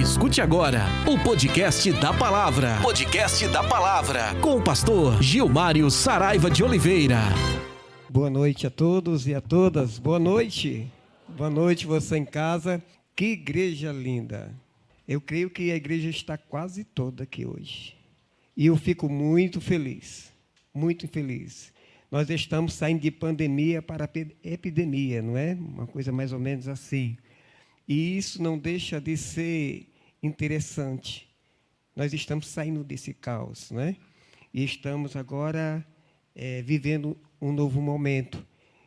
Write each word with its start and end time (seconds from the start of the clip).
Escute 0.00 0.40
agora 0.40 0.86
o 1.06 1.22
podcast 1.22 1.92
da 1.92 2.10
palavra. 2.10 2.80
Podcast 2.80 3.46
da 3.48 3.62
palavra. 3.62 4.34
Com 4.40 4.56
o 4.56 4.64
pastor 4.64 5.22
Gilmário 5.22 5.90
Saraiva 5.90 6.50
de 6.50 6.64
Oliveira. 6.64 7.18
Boa 8.08 8.30
noite 8.30 8.66
a 8.66 8.70
todos 8.70 9.26
e 9.26 9.34
a 9.34 9.42
todas. 9.42 9.98
Boa 9.98 10.18
noite. 10.18 10.90
Boa 11.28 11.50
noite 11.50 11.86
você 11.86 12.16
em 12.16 12.24
casa. 12.24 12.82
Que 13.14 13.32
igreja 13.32 13.92
linda. 13.92 14.50
Eu 15.06 15.20
creio 15.20 15.50
que 15.50 15.70
a 15.70 15.76
igreja 15.76 16.08
está 16.08 16.38
quase 16.38 16.82
toda 16.82 17.24
aqui 17.24 17.44
hoje. 17.44 17.94
E 18.56 18.64
eu 18.64 18.78
fico 18.78 19.06
muito 19.06 19.60
feliz. 19.60 20.32
Muito 20.72 21.06
feliz. 21.08 21.74
Nós 22.10 22.30
estamos 22.30 22.72
saindo 22.72 23.02
de 23.02 23.10
pandemia 23.10 23.82
para 23.82 24.08
epidemia, 24.42 25.20
não 25.20 25.36
é? 25.36 25.52
Uma 25.52 25.86
coisa 25.86 26.10
mais 26.10 26.32
ou 26.32 26.38
menos 26.38 26.68
assim. 26.68 27.18
E 27.86 28.16
isso 28.16 28.42
não 28.42 28.56
deixa 28.56 28.98
de 28.98 29.14
ser 29.16 29.89
interessante. 30.22 31.28
Nós 31.94 32.12
estamos 32.12 32.46
saindo 32.46 32.84
desse 32.84 33.12
caos, 33.12 33.70
né? 33.70 33.96
E 34.52 34.64
estamos 34.64 35.16
agora 35.16 35.84
é, 36.34 36.62
vivendo 36.62 37.16
um 37.40 37.52
novo 37.52 37.80
momento. 37.80 38.46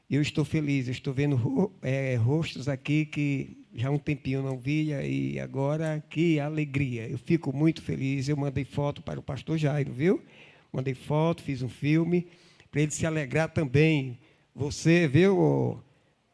Eu 0.09 0.21
estou 0.21 0.45
feliz, 0.45 0.87
eu 0.87 0.91
estou 0.91 1.13
vendo 1.13 1.71
é, 1.81 2.15
rostos 2.15 2.67
aqui 2.67 3.05
que 3.05 3.57
já 3.73 3.87
há 3.87 3.91
um 3.91 3.97
tempinho 3.97 4.43
não 4.43 4.57
via 4.57 5.05
e 5.05 5.39
agora 5.39 6.03
que 6.09 6.39
alegria. 6.39 7.07
Eu 7.07 7.17
fico 7.17 7.55
muito 7.55 7.81
feliz. 7.81 8.29
Eu 8.29 8.37
mandei 8.37 8.63
foto 8.63 9.01
para 9.01 9.19
o 9.19 9.23
pastor 9.23 9.57
Jairo, 9.57 9.91
viu? 9.91 10.23
Mandei 10.71 10.93
foto, 10.93 11.41
fiz 11.41 11.61
um 11.61 11.69
filme 11.69 12.27
para 12.71 12.81
ele 12.81 12.91
se 12.91 13.05
alegrar 13.05 13.49
também. 13.49 14.19
Você, 14.55 15.07
viu? 15.07 15.81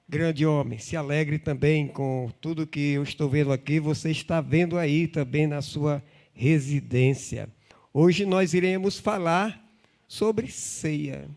Grande 0.09 0.43
homem, 0.43 0.79
se 0.79 0.97
alegre 0.97 1.37
também 1.37 1.87
com 1.87 2.31
tudo 2.41 2.65
que 2.65 2.93
eu 2.93 3.03
estou 3.03 3.29
vendo 3.29 3.53
aqui, 3.53 3.79
você 3.79 4.09
está 4.09 4.41
vendo 4.41 4.75
aí 4.75 5.07
também 5.07 5.45
na 5.45 5.61
sua 5.61 6.03
residência. 6.33 7.47
Hoje 7.93 8.25
nós 8.25 8.55
iremos 8.55 8.97
falar 8.97 9.63
sobre 10.07 10.47
ceia, 10.47 11.29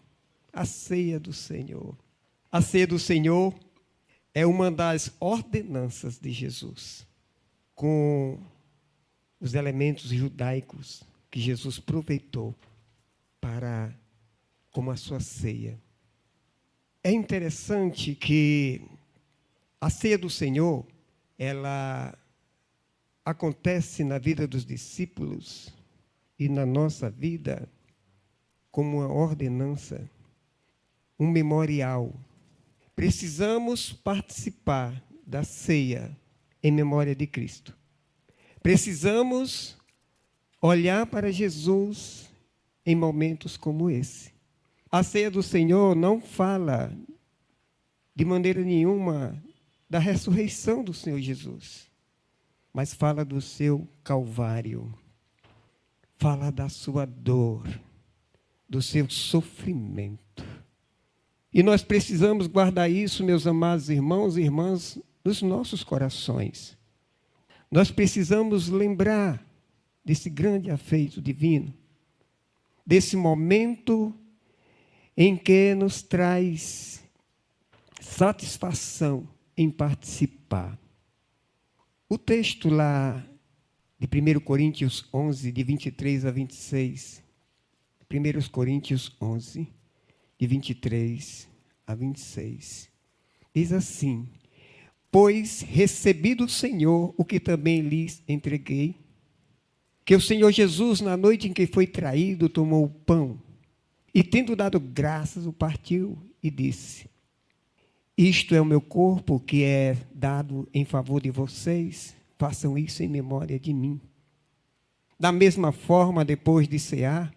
a 0.51 0.65
ceia 0.65 1.21
do 1.21 1.35
Senhor. 1.35 1.95
A 2.51 2.63
ceia 2.63 2.87
do 2.87 2.99
Senhor 2.99 3.55
é 4.33 4.47
uma 4.47 4.71
das 4.71 5.15
ordenanças 5.21 6.19
de 6.19 6.33
Jesus, 6.33 7.07
com 7.75 8.39
os 9.39 9.53
elementos 9.53 10.09
judaicos 10.09 11.03
que 11.31 11.39
Jesus 11.39 11.79
aproveitou 11.79 12.55
para 13.39 13.95
como 14.71 14.91
a 14.91 14.97
sua 14.97 15.21
ceia. 15.21 15.79
É 17.05 17.11
interessante 17.11 18.15
que 18.15 18.81
a 19.81 19.91
ceia 19.91 20.17
do 20.17 20.31
Senhor, 20.31 20.87
ela 21.37 22.17
acontece 23.25 24.05
na 24.05 24.19
vida 24.19 24.47
dos 24.47 24.65
discípulos 24.65 25.75
e 26.39 26.49
na 26.49 26.65
nossa 26.65 27.11
vida 27.11 27.69
como 28.71 28.99
uma 28.99 29.13
ordenança, 29.13 30.09
um 31.19 31.29
memorial. 31.29 32.15
Precisamos 32.95 33.93
participar 33.93 35.03
da 35.27 35.43
ceia 35.43 36.17
em 36.63 36.71
memória 36.71 37.17
de 37.17 37.27
Cristo. 37.27 37.77
Precisamos 38.63 39.77
olhar 40.61 41.05
para 41.07 41.33
Jesus 41.33 42.31
em 42.87 42.95
momentos 42.95 43.57
como 43.57 43.91
esse. 43.91 44.32
A 44.93 45.03
ceia 45.03 45.31
do 45.31 45.43
Senhor 45.43 45.97
não 45.97 46.21
fala 46.21 46.95
de 48.15 48.27
maneira 48.27 48.63
nenhuma 48.63 49.43
da 49.89 49.99
ressurreição 49.99 50.85
do 50.85 50.93
Senhor 50.93 51.19
Jesus, 51.19 51.91
mas 52.75 52.93
fala 52.93 53.25
do 53.25 53.41
seu 53.41 53.89
calvário, 54.05 54.93
fala 56.19 56.53
da 56.53 56.69
sua 56.69 57.07
dor, 57.07 57.67
do 58.69 58.83
seu 58.83 59.09
sofrimento. 59.09 60.45
E 61.51 61.63
nós 61.63 61.83
precisamos 61.83 62.47
guardar 62.47 62.91
isso, 62.91 63.25
meus 63.25 63.47
amados 63.47 63.89
irmãos 63.89 64.37
e 64.37 64.43
irmãs, 64.43 64.99
nos 65.25 65.41
nossos 65.41 65.83
corações. 65.83 66.77
Nós 67.71 67.91
precisamos 67.91 68.69
lembrar 68.69 69.43
desse 70.05 70.29
grande 70.29 70.71
afeito 70.71 71.23
divino, 71.23 71.73
desse 72.85 73.17
momento 73.17 74.15
em 75.25 75.37
que 75.37 75.73
nos 75.77 76.03
traz 76.03 77.01
satisfação 78.01 79.29
em 79.57 79.71
participar. 79.71 80.77
O 82.09 82.19
texto 82.19 82.69
lá 82.69 83.25
de 84.01 84.09
1 84.09 84.41
Coríntios 84.41 85.09
11, 85.15 85.53
de 85.53 85.63
23 85.63 86.27
a 86.27 86.31
26. 86.33 87.23
1 88.13 88.49
Coríntios 88.51 89.17
11, 89.21 89.69
de 90.41 90.47
23 90.49 91.49
a 91.87 91.95
26. 91.95 92.91
Diz 93.55 93.73
assim: 93.73 94.27
Pois 95.09 95.61
recebi 95.61 96.35
do 96.35 96.49
Senhor 96.49 97.15
o 97.17 97.25
que 97.25 97.39
também 97.39 97.81
lhes 97.81 98.25
entreguei, 98.27 98.97
que 100.05 100.17
o 100.17 100.21
Senhor 100.21 100.51
Jesus, 100.51 101.01
na 101.01 101.17
noite 101.17 101.47
em 101.47 101.53
que 101.53 101.65
foi 101.69 101.87
traído, 101.87 102.49
tomou 102.49 102.87
o 102.87 102.91
pão 102.91 103.41
e 104.15 104.23
tendo 104.23 104.55
dado 104.55 104.79
graças, 104.79 105.47
o 105.47 105.53
partiu 105.53 106.19
e 106.43 106.51
disse: 106.51 107.09
Isto 108.17 108.55
é 108.55 108.61
o 108.61 108.65
meu 108.65 108.81
corpo 108.81 109.41
que 109.41 109.63
é 109.65 109.97
dado 110.15 110.69
em 110.75 110.85
favor 110.85 111.21
de 111.23 111.31
vocês, 111.31 112.15
façam 112.39 112.77
isso 112.77 113.03
em 113.03 113.09
memória 113.09 113.59
de 113.59 113.73
mim. 113.73 114.01
Da 115.19 115.33
mesma 115.33 115.73
forma, 115.73 116.25
depois 116.25 116.69
de 116.69 116.79
cear, 116.79 117.33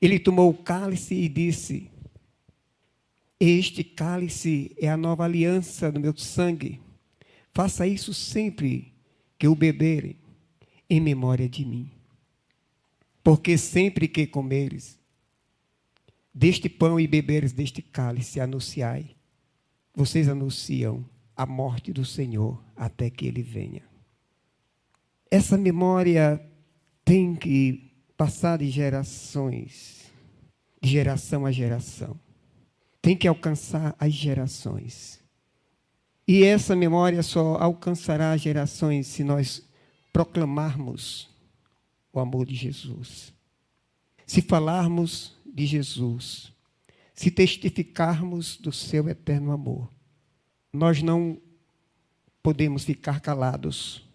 ele 0.00 0.18
tomou 0.20 0.50
o 0.50 0.54
cálice 0.54 1.14
e 1.14 1.28
disse: 1.28 1.90
Este 3.40 3.82
cálice 3.82 4.72
é 4.78 4.88
a 4.88 4.96
nova 4.96 5.24
aliança 5.24 5.90
do 5.90 5.98
meu 5.98 6.16
sangue. 6.16 6.80
Faça 7.52 7.86
isso 7.86 8.14
sempre 8.14 8.92
que 9.36 9.48
o 9.48 9.56
beberem, 9.56 10.16
em 10.88 11.00
memória 11.00 11.48
de 11.48 11.64
mim. 11.64 11.90
Porque 13.24 13.58
sempre 13.58 14.06
que 14.06 14.26
comeres 14.26 14.99
deste 16.32 16.68
pão 16.68 16.98
e 16.98 17.06
beberes 17.06 17.52
deste 17.52 17.82
cálice, 17.82 18.40
anunciai. 18.40 19.16
Vocês 19.94 20.28
anunciam 20.28 21.04
a 21.36 21.44
morte 21.44 21.92
do 21.92 22.04
Senhor 22.04 22.62
até 22.76 23.10
que 23.10 23.26
ele 23.26 23.42
venha. 23.42 23.82
Essa 25.30 25.56
memória 25.56 26.40
tem 27.04 27.34
que 27.34 27.92
passar 28.16 28.58
de 28.58 28.68
gerações, 28.68 30.10
de 30.80 30.90
geração 30.90 31.46
a 31.46 31.52
geração. 31.52 32.18
Tem 33.00 33.16
que 33.16 33.26
alcançar 33.26 33.94
as 33.98 34.12
gerações. 34.12 35.20
E 36.26 36.44
essa 36.44 36.76
memória 36.76 37.22
só 37.22 37.56
alcançará 37.56 38.32
as 38.32 38.40
gerações 38.40 39.06
se 39.06 39.24
nós 39.24 39.66
proclamarmos 40.12 41.28
o 42.12 42.20
amor 42.20 42.46
de 42.46 42.54
Jesus. 42.54 43.32
Se 44.26 44.42
falarmos 44.42 45.36
de 45.52 45.66
Jesus, 45.66 46.52
se 47.14 47.30
testificarmos 47.30 48.56
do 48.56 48.72
seu 48.72 49.08
eterno 49.08 49.52
amor, 49.52 49.92
nós 50.72 51.02
não 51.02 51.40
podemos 52.42 52.84
ficar 52.84 53.20
calados. 53.20 54.08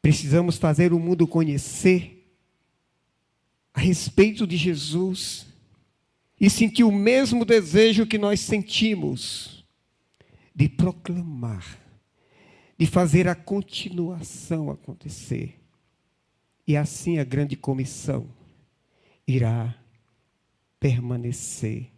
Precisamos 0.00 0.56
fazer 0.56 0.92
o 0.92 0.98
mundo 0.98 1.26
conhecer 1.26 2.16
a 3.74 3.80
respeito 3.80 4.46
de 4.46 4.56
Jesus 4.56 5.46
e 6.40 6.48
sentir 6.48 6.84
o 6.84 6.92
mesmo 6.92 7.44
desejo 7.44 8.06
que 8.06 8.16
nós 8.16 8.40
sentimos 8.40 9.64
de 10.54 10.68
proclamar, 10.68 11.78
de 12.78 12.86
fazer 12.86 13.28
a 13.28 13.34
continuação 13.34 14.70
acontecer. 14.70 15.60
E 16.66 16.76
assim 16.76 17.18
a 17.18 17.24
grande 17.24 17.54
comissão 17.54 18.26
irá 19.26 19.74
permanecer 20.86 21.88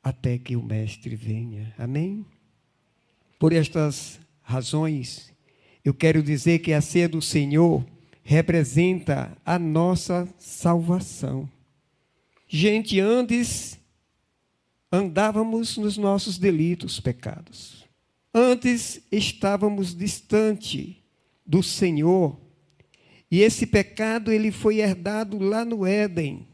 até 0.00 0.38
que 0.38 0.54
o 0.54 0.62
Mestre 0.62 1.16
venha. 1.16 1.74
Amém? 1.76 2.24
Por 3.40 3.52
estas 3.52 4.20
razões, 4.40 5.32
eu 5.84 5.92
quero 5.92 6.22
dizer 6.22 6.60
que 6.60 6.72
a 6.72 6.80
ceia 6.80 7.08
do 7.08 7.20
Senhor 7.20 7.84
representa 8.22 9.36
a 9.44 9.58
nossa 9.58 10.32
salvação. 10.38 11.50
Gente, 12.46 13.00
antes 13.00 13.76
andávamos 14.92 15.76
nos 15.76 15.96
nossos 15.96 16.38
delitos, 16.38 17.00
pecados. 17.00 17.84
Antes 18.32 19.02
estávamos 19.10 19.92
distante 19.92 21.02
do 21.44 21.64
Senhor. 21.64 22.38
E 23.28 23.40
esse 23.40 23.66
pecado 23.66 24.30
ele 24.30 24.52
foi 24.52 24.78
herdado 24.78 25.36
lá 25.40 25.64
no 25.64 25.84
Éden 25.84 26.47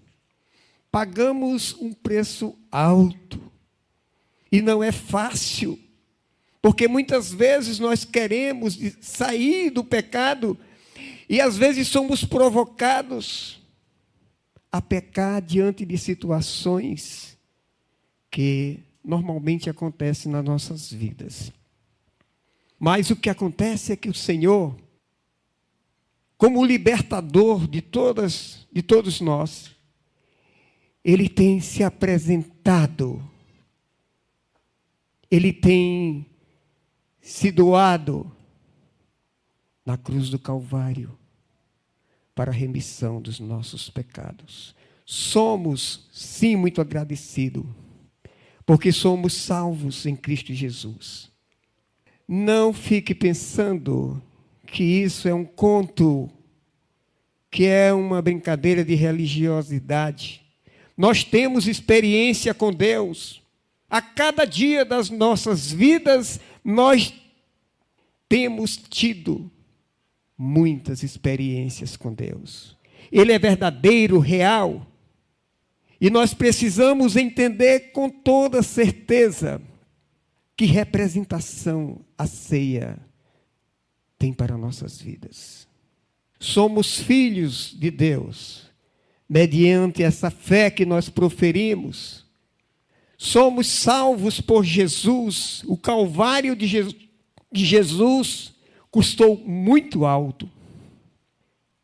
pagamos 0.95 1.75
um 1.81 1.93
preço 1.93 2.57
alto. 2.71 3.43
E 4.53 4.63
não 4.63 4.81
é 4.81 4.93
fácil, 4.93 5.77
Porque 6.63 6.87
muitas 6.87 7.33
vezes 7.33 7.81
nós 7.81 8.05
queremos 8.05 8.79
sair 9.01 9.71
do 9.71 9.83
pecado 9.83 10.57
e 11.29 11.41
às 11.41 11.59
vezes 11.59 11.89
somos 11.89 12.25
provocados 12.25 13.61
a 14.71 14.81
pecar 14.81 15.43
diante 15.43 15.85
de 15.85 15.99
situações 15.99 17.37
que 18.31 18.79
normalmente 19.05 19.69
acontecem 19.69 20.31
nas 20.31 20.45
nossas 20.45 20.93
vidas. 20.93 21.53
Mas 22.79 23.11
o 23.11 23.17
que 23.17 23.29
acontece 23.29 23.93
é 23.93 23.97
que 23.97 24.09
o 24.09 24.15
Senhor, 24.15 24.75
como 26.39 26.65
libertador 26.65 27.67
de 27.67 27.83
todas, 27.83 28.67
de 28.73 28.81
todos 28.81 29.21
nós, 29.21 29.74
ele 31.05 31.29
tem 31.29 31.61
se 31.61 31.85
apresentado, 31.85 33.23
ele 35.31 35.53
tem 35.53 36.27
se 37.21 37.51
doado 37.53 38.31
na 39.85 39.99
cruz 39.99 40.31
do 40.31 40.39
Calvário 40.39 41.19
para 42.35 42.51
a 42.51 42.55
remissão 42.55 43.21
dos 43.21 43.39
nossos 43.39 43.91
pecados. 43.91 44.75
Somos, 45.05 46.09
sim, 46.11 46.57
muito 46.57 46.81
agradecidos, 46.81 47.65
porque 48.65 48.91
somos 48.91 49.35
salvos 49.35 50.07
em 50.07 50.17
Cristo 50.17 50.55
Jesus. 50.55 51.31
Não 52.27 52.73
fique 52.73 53.15
pensando 53.15 54.23
que 54.67 54.83
isso 54.83 55.29
é 55.29 55.35
um 55.35 55.45
conto, 55.45 56.31
que 57.51 57.67
é 57.67 57.93
uma 57.93 58.23
brincadeira 58.23 58.83
de 58.83 58.95
religiosidade. 58.95 60.44
Nós 60.97 61.25
temos 61.25 61.67
experiência 61.67 62.55
com 62.55 62.73
Deus. 62.73 63.43
A 63.89 64.01
cada 64.01 64.45
dia 64.45 64.85
das 64.85 65.11
nossas 65.11 65.71
vidas, 65.71 66.41
nós 66.65 67.13
temos 68.29 68.77
tido 68.77 69.51
muitas 70.37 71.03
experiências 71.03 71.97
com 71.97 72.13
Deus. 72.13 72.77
Ele 73.11 73.33
é 73.33 73.39
verdadeiro, 73.39 74.19
real. 74.19 74.87
E 76.01 76.11
nós 76.11 76.35
precisamos 76.35 77.17
entender 77.17 77.93
com 77.93 78.11
toda 78.11 78.63
certeza 78.63 79.61
que 80.57 80.65
representação 80.65 82.01
a 82.17 82.27
ceia 82.27 82.99
tem 84.19 84.33
para 84.33 84.57
nossas 84.57 85.01
vidas. 85.01 85.69
Somos 86.39 86.99
filhos 86.99 87.75
de 87.79 87.91
Deus, 87.91 88.71
mediante 89.29 90.03
essa 90.03 90.31
fé 90.31 90.71
que 90.71 90.85
nós 90.85 91.09
proferimos 91.09 92.25
somos 93.25 93.67
salvos 93.69 94.41
por 94.41 94.65
Jesus. 94.65 95.63
O 95.67 95.77
Calvário 95.77 96.55
de 96.55 96.67
Jesus, 97.65 98.53
custou 98.91 99.37
muito 99.37 100.05
alto 100.05 100.49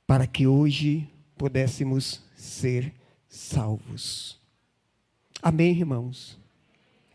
para 0.06 0.26
que 0.26 0.46
hoje 0.46 1.08
pudéssemos 1.36 2.20
ser 2.36 2.92
salvos. 3.28 4.38
Amém, 5.42 5.70
irmãos? 5.70 6.38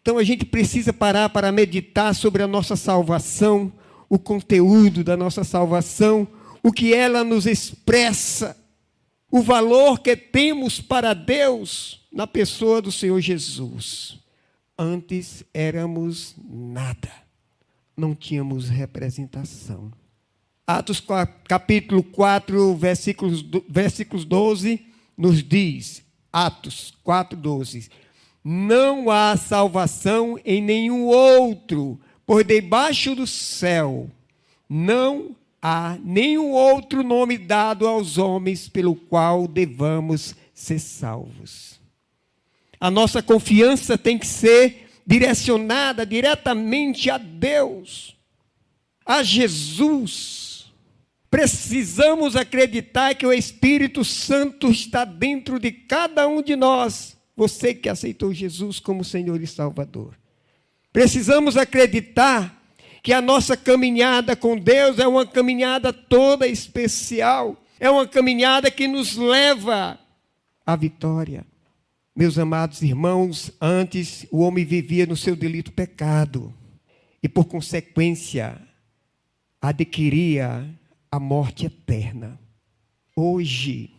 Então 0.01 0.17
a 0.17 0.23
gente 0.23 0.45
precisa 0.45 0.91
parar 0.91 1.29
para 1.29 1.51
meditar 1.51 2.13
sobre 2.15 2.41
a 2.41 2.47
nossa 2.47 2.75
salvação, 2.75 3.71
o 4.09 4.17
conteúdo 4.17 5.03
da 5.03 5.15
nossa 5.15 5.43
salvação, 5.43 6.27
o 6.63 6.71
que 6.71 6.93
ela 6.93 7.23
nos 7.23 7.45
expressa, 7.45 8.57
o 9.31 9.41
valor 9.41 9.99
que 9.99 10.15
temos 10.15 10.79
para 10.79 11.13
Deus 11.13 12.05
na 12.11 12.25
pessoa 12.27 12.81
do 12.81 12.91
Senhor 12.91 13.19
Jesus. 13.19 14.19
Antes 14.77 15.43
éramos 15.53 16.35
nada, 16.43 17.11
não 17.95 18.13
tínhamos 18.13 18.69
representação. 18.69 19.91
Atos 20.67 21.03
capítulo 21.47 22.03
4, 22.03 22.75
versículos, 22.75 23.45
versículos 23.69 24.25
12, 24.25 24.85
nos 25.17 25.43
diz, 25.43 26.03
Atos 26.33 26.93
4, 27.03 27.37
12: 27.37 27.89
Não 28.43 29.09
há 29.09 29.37
salvação 29.37 30.39
em 30.43 30.61
nenhum 30.61 31.05
outro, 31.05 31.99
por 32.25 32.43
debaixo 32.43 33.15
do 33.15 33.27
céu 33.27 34.09
não 34.69 35.35
há 35.67 35.97
nenhum 36.03 36.51
outro 36.51 37.01
nome 37.01 37.39
dado 37.39 37.87
aos 37.87 38.19
homens 38.19 38.69
pelo 38.69 38.95
qual 38.95 39.47
devamos 39.47 40.35
ser 40.53 40.77
salvos. 40.77 41.81
A 42.79 42.91
nossa 42.91 43.19
confiança 43.23 43.97
tem 43.97 44.19
que 44.19 44.27
ser 44.27 44.87
direcionada 45.07 46.05
diretamente 46.05 47.09
a 47.09 47.17
Deus, 47.17 48.15
a 49.03 49.23
Jesus. 49.23 50.71
Precisamos 51.31 52.35
acreditar 52.35 53.15
que 53.15 53.25
o 53.25 53.33
Espírito 53.33 54.05
Santo 54.05 54.69
está 54.69 55.03
dentro 55.03 55.59
de 55.59 55.71
cada 55.71 56.27
um 56.27 56.43
de 56.43 56.55
nós, 56.55 57.17
você 57.35 57.73
que 57.73 57.89
aceitou 57.89 58.31
Jesus 58.31 58.79
como 58.79 59.03
Senhor 59.03 59.41
e 59.41 59.47
Salvador. 59.47 60.15
Precisamos 60.93 61.57
acreditar 61.57 62.55
que 63.05 63.13
a 63.13 63.21
nossa 63.21 63.55
caminhada 63.55 64.35
com 64.35 64.57
Deus 64.57 64.97
é 64.97 65.07
uma 65.07 65.27
caminhada 65.27 65.93
toda 65.93 66.47
especial, 66.47 67.55
é 67.79 67.87
uma 67.87 68.07
caminhada 68.07 68.71
que 68.71 68.87
nos 68.87 69.15
leva 69.15 69.99
à 70.65 70.75
vitória. 70.75 71.45
Meus 72.15 72.39
amados 72.39 72.81
irmãos, 72.81 73.51
antes 73.61 74.25
o 74.31 74.39
homem 74.39 74.65
vivia 74.65 75.05
no 75.05 75.15
seu 75.15 75.35
delito 75.35 75.71
pecado 75.71 76.51
e, 77.21 77.29
por 77.29 77.45
consequência, 77.45 78.59
adquiria 79.61 80.67
a 81.11 81.19
morte 81.19 81.67
eterna. 81.67 82.39
Hoje, 83.15 83.91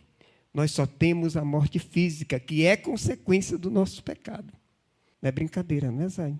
nós 0.53 0.73
só 0.73 0.85
temos 0.85 1.37
a 1.37 1.45
morte 1.45 1.79
física, 1.79 2.41
que 2.41 2.67
é 2.67 2.77
consequência 2.77 3.57
do 3.57 3.71
nosso 3.71 4.03
pecado. 4.03 4.53
Não 5.23 5.29
é 5.29 5.31
brincadeira, 5.31 5.93
não 5.93 6.03
é, 6.03 6.09
Zay? 6.09 6.35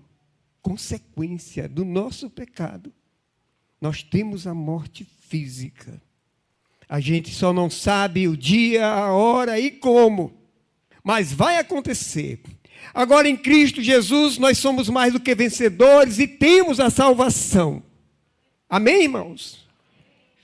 Consequência 0.67 1.67
do 1.67 1.85
nosso 1.85 2.29
pecado. 2.29 2.93
Nós 3.79 4.03
temos 4.03 4.47
a 4.47 4.53
morte 4.53 5.05
física. 5.27 6.01
A 6.89 6.99
gente 6.99 7.33
só 7.33 7.53
não 7.53 7.69
sabe 7.69 8.27
o 8.27 8.35
dia, 8.35 8.87
a 8.87 9.11
hora 9.13 9.59
e 9.59 9.71
como 9.71 10.37
mas 11.07 11.31
vai 11.31 11.55
acontecer. 11.55 12.41
Agora 12.93 13.29
em 13.29 13.37
Cristo 13.37 13.81
Jesus 13.81 14.37
nós 14.37 14.57
somos 14.57 14.89
mais 14.89 15.13
do 15.13 15.21
que 15.21 15.33
vencedores 15.33 16.19
e 16.19 16.27
temos 16.27 16.81
a 16.81 16.89
salvação. 16.89 17.81
Amém, 18.69 19.03
irmãos? 19.03 19.65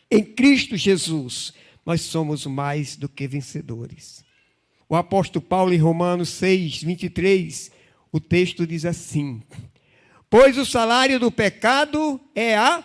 Em 0.10 0.24
Cristo 0.24 0.78
Jesus 0.78 1.54
nós 1.86 2.00
somos 2.00 2.46
mais 2.46 2.96
do 2.96 3.10
que 3.10 3.28
vencedores. 3.28 4.24
O 4.88 4.96
apóstolo 4.96 5.44
Paulo 5.44 5.74
em 5.74 5.78
Romanos 5.78 6.30
6, 6.30 6.82
23, 6.84 7.70
o 8.10 8.22
texto 8.22 8.66
diz 8.66 8.86
assim: 8.86 9.44
Pois 10.34 10.58
o 10.58 10.66
salário 10.66 11.20
do 11.20 11.32
pecado 11.32 12.20
é 12.34 12.58
a 12.58 12.84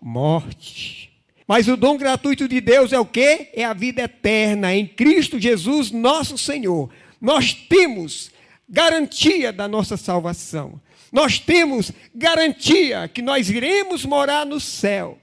morte. 0.00 1.12
Mas 1.44 1.66
o 1.66 1.76
dom 1.76 1.96
gratuito 1.96 2.46
de 2.46 2.60
Deus 2.60 2.92
é 2.92 3.00
o 3.00 3.04
quê? 3.04 3.50
É 3.52 3.64
a 3.64 3.72
vida 3.72 4.02
eterna 4.02 4.72
em 4.72 4.86
Cristo 4.86 5.40
Jesus, 5.40 5.90
nosso 5.90 6.38
Senhor. 6.38 6.88
Nós 7.20 7.52
temos 7.52 8.30
garantia 8.68 9.52
da 9.52 9.66
nossa 9.66 9.96
salvação. 9.96 10.80
Nós 11.10 11.40
temos 11.40 11.90
garantia 12.14 13.08
que 13.08 13.22
nós 13.22 13.50
iremos 13.50 14.04
morar 14.04 14.46
no 14.46 14.60
céu. 14.60 15.18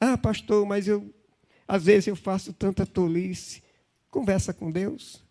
Ah, 0.00 0.18
pastor, 0.18 0.66
mas 0.66 0.88
eu 0.88 1.08
às 1.68 1.84
vezes 1.84 2.08
eu 2.08 2.16
faço 2.16 2.52
tanta 2.52 2.84
tolice. 2.84 3.62
Conversa 4.10 4.52
com 4.52 4.72
Deus. 4.72 5.22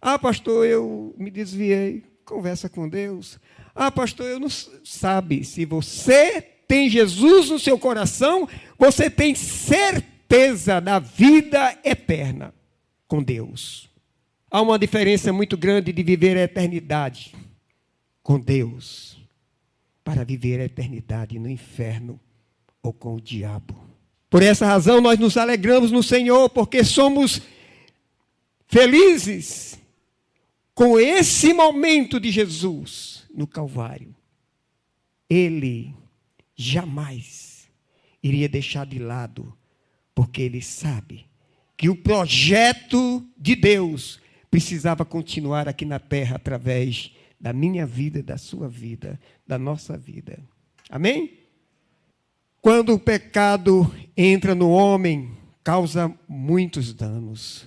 Ah, 0.00 0.16
pastor, 0.16 0.64
eu 0.64 1.12
me 1.18 1.28
desviei. 1.28 2.11
Conversa 2.24 2.68
com 2.68 2.88
Deus. 2.88 3.38
Ah, 3.74 3.90
pastor, 3.90 4.26
eu 4.26 4.40
não 4.40 4.48
sabe 4.50 5.44
se 5.44 5.64
você 5.64 6.40
tem 6.66 6.88
Jesus 6.88 7.50
no 7.50 7.58
seu 7.58 7.78
coração, 7.78 8.48
você 8.78 9.10
tem 9.10 9.34
certeza 9.34 10.80
da 10.80 10.98
vida 10.98 11.78
eterna 11.84 12.54
com 13.06 13.22
Deus. 13.22 13.90
Há 14.50 14.60
uma 14.60 14.78
diferença 14.78 15.32
muito 15.32 15.56
grande 15.56 15.92
de 15.92 16.02
viver 16.02 16.36
a 16.36 16.42
eternidade 16.42 17.34
com 18.22 18.38
Deus 18.38 19.18
para 20.04 20.24
viver 20.24 20.60
a 20.60 20.64
eternidade 20.64 21.38
no 21.38 21.48
inferno 21.48 22.20
ou 22.82 22.92
com 22.92 23.14
o 23.14 23.20
diabo. 23.20 23.74
Por 24.28 24.42
essa 24.42 24.66
razão, 24.66 25.00
nós 25.00 25.18
nos 25.18 25.36
alegramos 25.36 25.90
no 25.90 26.02
Senhor, 26.02 26.48
porque 26.48 26.82
somos 26.84 27.42
felizes 28.66 29.78
com 30.74 30.98
esse 30.98 31.52
momento 31.52 32.18
de 32.18 32.30
Jesus 32.30 33.26
no 33.34 33.46
Calvário. 33.46 34.14
Ele 35.28 35.94
jamais 36.54 37.68
iria 38.22 38.48
deixar 38.48 38.86
de 38.86 38.98
lado, 38.98 39.56
porque 40.14 40.42
ele 40.42 40.62
sabe 40.62 41.26
que 41.76 41.88
o 41.88 41.96
projeto 41.96 43.26
de 43.36 43.56
Deus 43.56 44.20
precisava 44.50 45.04
continuar 45.04 45.68
aqui 45.68 45.84
na 45.84 45.98
terra 45.98 46.36
através 46.36 47.10
da 47.40 47.52
minha 47.52 47.84
vida, 47.84 48.22
da 48.22 48.38
sua 48.38 48.68
vida, 48.68 49.18
da 49.46 49.58
nossa 49.58 49.96
vida. 49.96 50.38
Amém? 50.88 51.38
Quando 52.60 52.94
o 52.94 52.98
pecado 52.98 53.92
entra 54.16 54.54
no 54.54 54.70
homem, 54.70 55.32
causa 55.64 56.14
muitos 56.28 56.94
danos. 56.94 57.66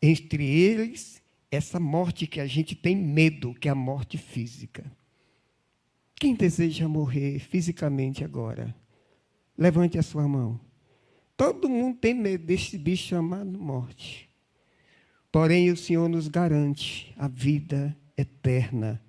Entre 0.00 0.42
eles, 0.42 1.19
essa 1.50 1.80
morte 1.80 2.26
que 2.26 2.40
a 2.40 2.46
gente 2.46 2.74
tem 2.74 2.94
medo, 2.94 3.54
que 3.54 3.68
é 3.68 3.72
a 3.72 3.74
morte 3.74 4.16
física. 4.16 4.84
Quem 6.14 6.34
deseja 6.34 6.86
morrer 6.86 7.38
fisicamente 7.38 8.22
agora? 8.22 8.74
Levante 9.56 9.98
a 9.98 10.02
sua 10.02 10.28
mão. 10.28 10.60
Todo 11.36 11.68
mundo 11.68 11.98
tem 11.98 12.14
medo 12.14 12.44
desse 12.44 12.76
bicho 12.76 13.08
chamado 13.08 13.58
morte. 13.58 14.28
Porém, 15.32 15.70
o 15.70 15.76
Senhor 15.76 16.08
nos 16.08 16.28
garante 16.28 17.14
a 17.16 17.26
vida 17.26 17.96
eterna. 18.16 19.02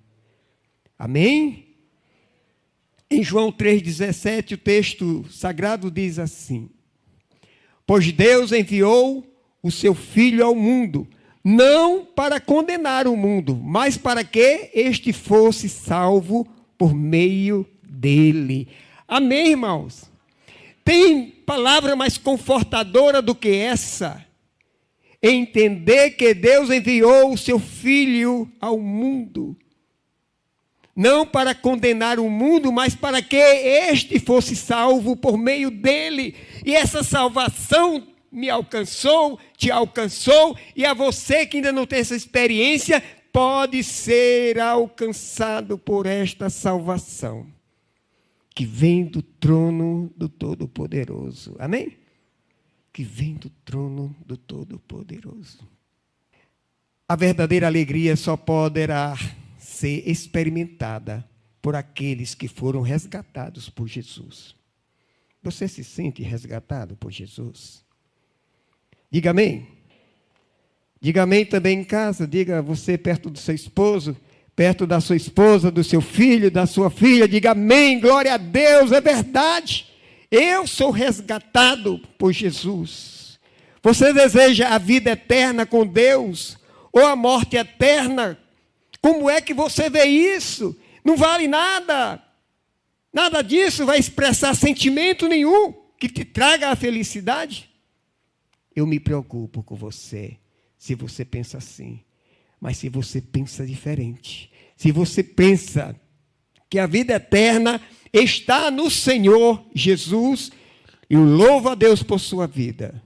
Amém? 0.98 1.66
Em 3.10 3.22
João 3.22 3.52
3,17, 3.52 4.54
o 4.54 4.56
texto 4.56 5.28
sagrado 5.28 5.90
diz 5.90 6.18
assim: 6.18 6.70
Pois 7.86 8.10
Deus 8.10 8.52
enviou 8.52 9.26
o 9.62 9.70
seu 9.70 9.94
Filho 9.94 10.44
ao 10.44 10.54
mundo, 10.54 11.06
não 11.44 12.04
para 12.04 12.40
condenar 12.40 13.06
o 13.06 13.16
mundo, 13.16 13.56
mas 13.56 13.96
para 13.96 14.22
que 14.24 14.70
este 14.74 15.12
fosse 15.12 15.68
salvo 15.68 16.46
por 16.78 16.94
meio 16.94 17.66
dele. 17.82 18.68
Amém, 19.08 19.48
irmãos? 19.48 20.10
Tem 20.84 21.26
palavra 21.44 21.96
mais 21.96 22.16
confortadora 22.16 23.20
do 23.20 23.34
que 23.34 23.48
essa? 23.48 24.24
Entender 25.22 26.10
que 26.10 26.34
Deus 26.34 26.70
enviou 26.70 27.32
o 27.32 27.38
seu 27.38 27.58
Filho 27.58 28.50
ao 28.60 28.78
mundo 28.78 29.56
não 30.94 31.26
para 31.26 31.54
condenar 31.54 32.18
o 32.18 32.28
mundo, 32.28 32.70
mas 32.70 32.94
para 32.94 33.22
que 33.22 33.36
este 33.36 34.18
fosse 34.18 34.54
salvo 34.54 35.16
por 35.16 35.38
meio 35.38 35.70
dele. 35.70 36.34
E 36.64 36.74
essa 36.74 37.02
salvação 37.02 38.06
me 38.32 38.48
alcançou, 38.48 39.38
te 39.56 39.70
alcançou, 39.70 40.56
e 40.74 40.86
a 40.86 40.94
você 40.94 41.44
que 41.44 41.58
ainda 41.58 41.70
não 41.70 41.86
tem 41.86 41.98
essa 41.98 42.16
experiência, 42.16 43.02
pode 43.30 43.84
ser 43.84 44.58
alcançado 44.58 45.76
por 45.76 46.06
esta 46.06 46.48
salvação, 46.48 47.46
que 48.54 48.64
vem 48.64 49.04
do 49.04 49.22
trono 49.22 50.12
do 50.16 50.28
Todo-Poderoso. 50.28 51.54
Amém? 51.58 51.98
Que 52.92 53.04
vem 53.04 53.34
do 53.34 53.50
trono 53.64 54.16
do 54.24 54.36
Todo-Poderoso. 54.36 55.68
A 57.08 57.14
verdadeira 57.14 57.66
alegria 57.66 58.16
só 58.16 58.36
poderá 58.36 59.14
ser 59.58 60.08
experimentada 60.08 61.28
por 61.60 61.76
aqueles 61.76 62.34
que 62.34 62.48
foram 62.48 62.80
resgatados 62.80 63.68
por 63.68 63.86
Jesus. 63.86 64.54
Você 65.42 65.68
se 65.68 65.84
sente 65.84 66.22
resgatado 66.22 66.96
por 66.96 67.10
Jesus? 67.10 67.84
Diga 69.12 69.30
amém. 69.30 69.66
Diga 71.00 71.24
amém 71.24 71.44
também 71.44 71.80
em 71.80 71.84
casa. 71.84 72.26
Diga 72.26 72.62
você 72.62 72.96
perto 72.96 73.28
do 73.28 73.38
seu 73.38 73.54
esposo, 73.54 74.16
perto 74.56 74.86
da 74.86 75.00
sua 75.00 75.16
esposa, 75.16 75.70
do 75.70 75.84
seu 75.84 76.00
filho, 76.00 76.50
da 76.50 76.66
sua 76.66 76.90
filha. 76.90 77.28
Diga 77.28 77.50
amém. 77.50 78.00
Glória 78.00 78.34
a 78.34 78.38
Deus. 78.38 78.90
É 78.90 79.00
verdade. 79.00 79.86
Eu 80.30 80.66
sou 80.66 80.90
resgatado 80.90 82.00
por 82.16 82.32
Jesus. 82.32 83.38
Você 83.82 84.12
deseja 84.12 84.70
a 84.70 84.78
vida 84.78 85.10
eterna 85.10 85.66
com 85.66 85.86
Deus 85.86 86.56
ou 86.90 87.06
a 87.06 87.14
morte 87.14 87.56
eterna 87.56 88.38
como 89.02 89.28
é 89.28 89.40
que 89.40 89.52
você 89.52 89.90
vê 89.90 90.04
isso? 90.04 90.78
Não 91.04 91.16
vale 91.16 91.48
nada. 91.48 92.22
Nada 93.12 93.42
disso 93.42 93.84
vai 93.84 93.98
expressar 93.98 94.54
sentimento 94.54 95.26
nenhum 95.26 95.74
que 95.98 96.08
te 96.08 96.24
traga 96.24 96.70
a 96.70 96.76
felicidade. 96.76 97.68
Eu 98.74 98.86
me 98.86 98.98
preocupo 98.98 99.62
com 99.62 99.74
você, 99.74 100.38
se 100.78 100.94
você 100.94 101.24
pensa 101.24 101.58
assim. 101.58 102.00
Mas 102.60 102.78
se 102.78 102.88
você 102.88 103.20
pensa 103.20 103.66
diferente, 103.66 104.50
se 104.76 104.92
você 104.92 105.22
pensa 105.22 105.98
que 106.70 106.78
a 106.78 106.86
vida 106.86 107.14
eterna 107.14 107.80
está 108.12 108.70
no 108.70 108.90
Senhor 108.90 109.64
Jesus, 109.74 110.50
eu 111.08 111.22
louvo 111.22 111.68
a 111.68 111.74
Deus 111.74 112.02
por 112.02 112.18
sua 112.18 112.46
vida, 112.46 113.02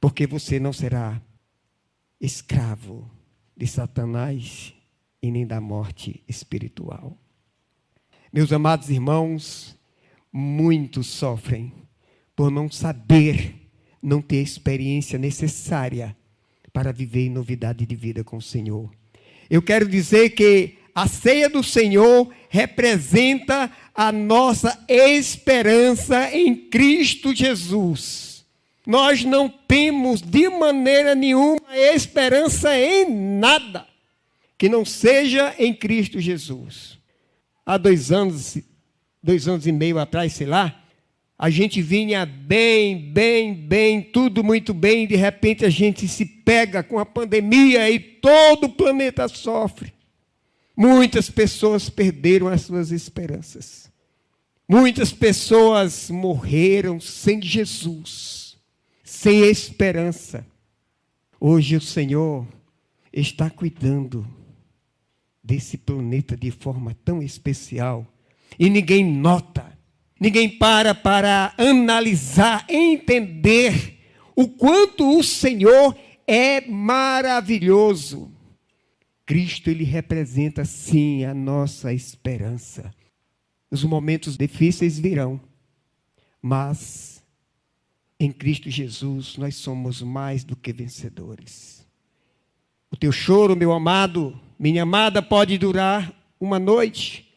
porque 0.00 0.26
você 0.26 0.60
não 0.60 0.72
será 0.72 1.20
escravo 2.20 3.10
de 3.56 3.66
Satanás 3.66 4.74
e 5.22 5.30
nem 5.30 5.46
da 5.46 5.60
morte 5.60 6.22
espiritual. 6.28 7.16
Meus 8.32 8.52
amados 8.52 8.90
irmãos, 8.90 9.76
muitos 10.32 11.06
sofrem 11.06 11.72
por 12.36 12.50
não 12.50 12.70
saber, 12.70 13.67
não 14.02 14.20
ter 14.20 14.38
a 14.38 14.42
experiência 14.42 15.18
necessária 15.18 16.16
para 16.72 16.92
viver 16.92 17.26
em 17.26 17.30
novidade 17.30 17.84
de 17.84 17.96
vida 17.96 18.22
com 18.22 18.36
o 18.36 18.42
Senhor. 18.42 18.90
Eu 19.50 19.62
quero 19.62 19.88
dizer 19.88 20.30
que 20.30 20.78
a 20.94 21.06
ceia 21.06 21.48
do 21.48 21.62
Senhor 21.62 22.28
representa 22.48 23.70
a 23.94 24.10
nossa 24.10 24.84
esperança 24.88 26.30
em 26.34 26.54
Cristo 26.54 27.34
Jesus. 27.34 28.44
Nós 28.86 29.24
não 29.24 29.48
temos 29.48 30.20
de 30.20 30.48
maneira 30.48 31.14
nenhuma 31.14 31.60
esperança 31.76 32.76
em 32.78 33.10
nada 33.10 33.86
que 34.56 34.68
não 34.68 34.84
seja 34.84 35.54
em 35.58 35.72
Cristo 35.72 36.20
Jesus. 36.20 36.98
Há 37.64 37.76
dois 37.76 38.10
anos, 38.10 38.58
dois 39.22 39.46
anos 39.46 39.66
e 39.66 39.72
meio 39.72 39.98
atrás, 39.98 40.32
sei 40.32 40.46
lá, 40.46 40.82
a 41.38 41.48
gente 41.50 41.80
vinha 41.80 42.26
bem, 42.26 43.12
bem, 43.12 43.54
bem, 43.54 44.02
tudo 44.02 44.42
muito 44.42 44.74
bem, 44.74 45.04
e 45.04 45.06
de 45.06 45.14
repente 45.14 45.64
a 45.64 45.70
gente 45.70 46.08
se 46.08 46.24
pega 46.26 46.82
com 46.82 46.98
a 46.98 47.06
pandemia 47.06 47.88
e 47.88 48.00
todo 48.00 48.64
o 48.64 48.72
planeta 48.72 49.28
sofre. 49.28 49.92
Muitas 50.76 51.30
pessoas 51.30 51.88
perderam 51.88 52.48
as 52.48 52.62
suas 52.62 52.90
esperanças. 52.90 53.88
Muitas 54.68 55.12
pessoas 55.12 56.10
morreram 56.10 57.00
sem 57.00 57.40
Jesus, 57.40 58.56
sem 59.04 59.42
esperança. 59.42 60.44
Hoje 61.40 61.76
o 61.76 61.80
Senhor 61.80 62.46
está 63.12 63.48
cuidando 63.48 64.26
desse 65.42 65.78
planeta 65.78 66.36
de 66.36 66.50
forma 66.50 66.96
tão 67.04 67.22
especial 67.22 68.04
e 68.58 68.68
ninguém 68.68 69.04
nota, 69.04 69.77
ninguém 70.18 70.48
para 70.48 70.94
para 70.94 71.52
analisar, 71.56 72.64
entender 72.68 73.98
o 74.34 74.48
quanto 74.48 75.18
o 75.18 75.22
Senhor 75.22 75.96
é 76.26 76.60
maravilhoso. 76.68 78.30
Cristo 79.24 79.68
ele 79.68 79.84
representa 79.84 80.64
sim 80.64 81.24
a 81.24 81.34
nossa 81.34 81.92
esperança. 81.92 82.90
Os 83.70 83.84
momentos 83.84 84.36
difíceis 84.36 84.98
virão, 84.98 85.40
mas 86.40 87.22
em 88.18 88.32
Cristo 88.32 88.70
Jesus 88.70 89.36
nós 89.36 89.56
somos 89.56 90.02
mais 90.02 90.44
do 90.44 90.56
que 90.56 90.72
vencedores. 90.72 91.86
O 92.90 92.96
teu 92.96 93.12
choro, 93.12 93.54
meu 93.54 93.72
amado, 93.72 94.38
minha 94.58 94.82
amada, 94.82 95.20
pode 95.20 95.58
durar 95.58 96.12
uma 96.40 96.58
noite, 96.58 97.27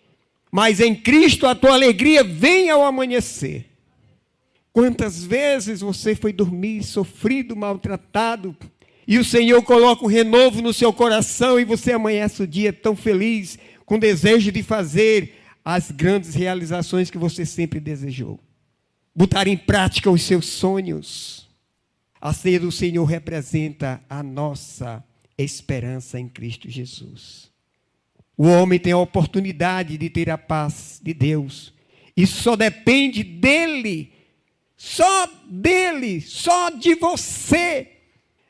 mas 0.51 0.79
em 0.79 0.93
Cristo 0.93 1.47
a 1.47 1.55
tua 1.55 1.73
alegria 1.73 2.23
vem 2.23 2.69
ao 2.69 2.83
amanhecer. 2.83 3.67
Quantas 4.73 5.23
vezes 5.23 5.81
você 5.81 6.15
foi 6.15 6.33
dormir 6.33 6.83
sofrido, 6.83 7.55
maltratado, 7.55 8.55
e 9.07 9.17
o 9.17 9.25
Senhor 9.25 9.61
coloca 9.63 10.05
um 10.05 10.07
renovo 10.07 10.61
no 10.61 10.73
seu 10.73 10.93
coração 10.93 11.59
e 11.59 11.65
você 11.65 11.93
amanhece 11.93 12.43
o 12.43 12.47
dia 12.47 12.71
tão 12.71 12.95
feliz, 12.95 13.57
com 13.85 13.97
desejo 13.99 14.51
de 14.51 14.63
fazer 14.63 15.35
as 15.63 15.91
grandes 15.91 16.33
realizações 16.33 17.09
que 17.09 17.17
você 17.17 17.45
sempre 17.45 17.79
desejou. 17.79 18.39
Botar 19.15 19.47
em 19.47 19.57
prática 19.57 20.09
os 20.09 20.21
seus 20.21 20.45
sonhos. 20.45 21.49
A 22.19 22.33
ceia 22.33 22.59
do 22.59 22.71
Senhor 22.71 23.03
representa 23.03 24.01
a 24.09 24.23
nossa 24.23 25.03
esperança 25.37 26.19
em 26.19 26.29
Cristo 26.29 26.69
Jesus. 26.69 27.50
O 28.41 28.47
homem 28.47 28.79
tem 28.79 28.91
a 28.91 28.97
oportunidade 28.97 29.99
de 29.99 30.09
ter 30.09 30.27
a 30.27 30.35
paz 30.35 30.99
de 30.99 31.13
Deus. 31.13 31.71
Isso 32.17 32.41
só 32.41 32.55
depende 32.55 33.23
dele, 33.23 34.11
só 34.75 35.29
dele, 35.47 36.19
só 36.21 36.71
de 36.71 36.95
você. 36.95 37.87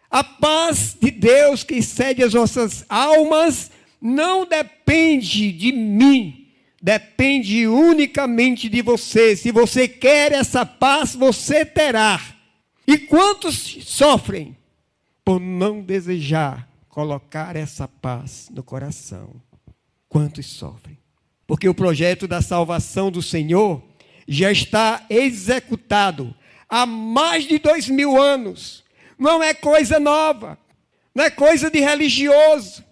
A 0.10 0.24
paz 0.24 0.96
de 0.98 1.12
Deus 1.12 1.66
que 1.66 1.74
excede 1.74 2.24
as 2.24 2.34
nossas 2.34 2.86
almas 2.88 3.70
não 4.00 4.46
depende 4.46 5.52
de 5.52 5.74
mim, 5.74 6.48
depende 6.82 7.68
unicamente 7.68 8.70
de 8.70 8.82
você. 8.82 9.36
Se 9.36 9.52
você 9.52 9.90
quer 9.90 10.32
essa 10.32 10.66
paz, 10.66 11.16
você 11.16 11.66
terá. 11.66 12.18
E 12.88 12.98
quantos 12.98 13.80
sofrem 13.82 14.56
por 15.26 15.38
não 15.38 15.82
desejar 15.82 16.66
colocar 16.88 17.58
essa 17.58 17.90
paz 17.90 18.50
no 18.56 18.64
coração. 18.64 19.51
Quantos 20.12 20.46
sofrem? 20.46 20.98
Porque 21.48 21.70
o 21.70 21.74
projeto 21.74 22.28
da 22.28 22.42
salvação 22.42 23.10
do 23.10 23.22
Senhor 23.22 23.82
já 24.28 24.52
está 24.52 25.06
executado 25.10 26.36
há 26.68 26.86
mais 26.86 27.48
de 27.48 27.58
dois 27.58 27.88
mil 27.88 28.22
anos. 28.22 28.84
Não 29.18 29.42
é 29.42 29.54
coisa 29.54 30.02
nova, 30.02 30.60
não 31.16 31.24
é 31.24 31.30
coisa 31.30 31.72
de 31.72 31.80
religioso. 31.80 32.84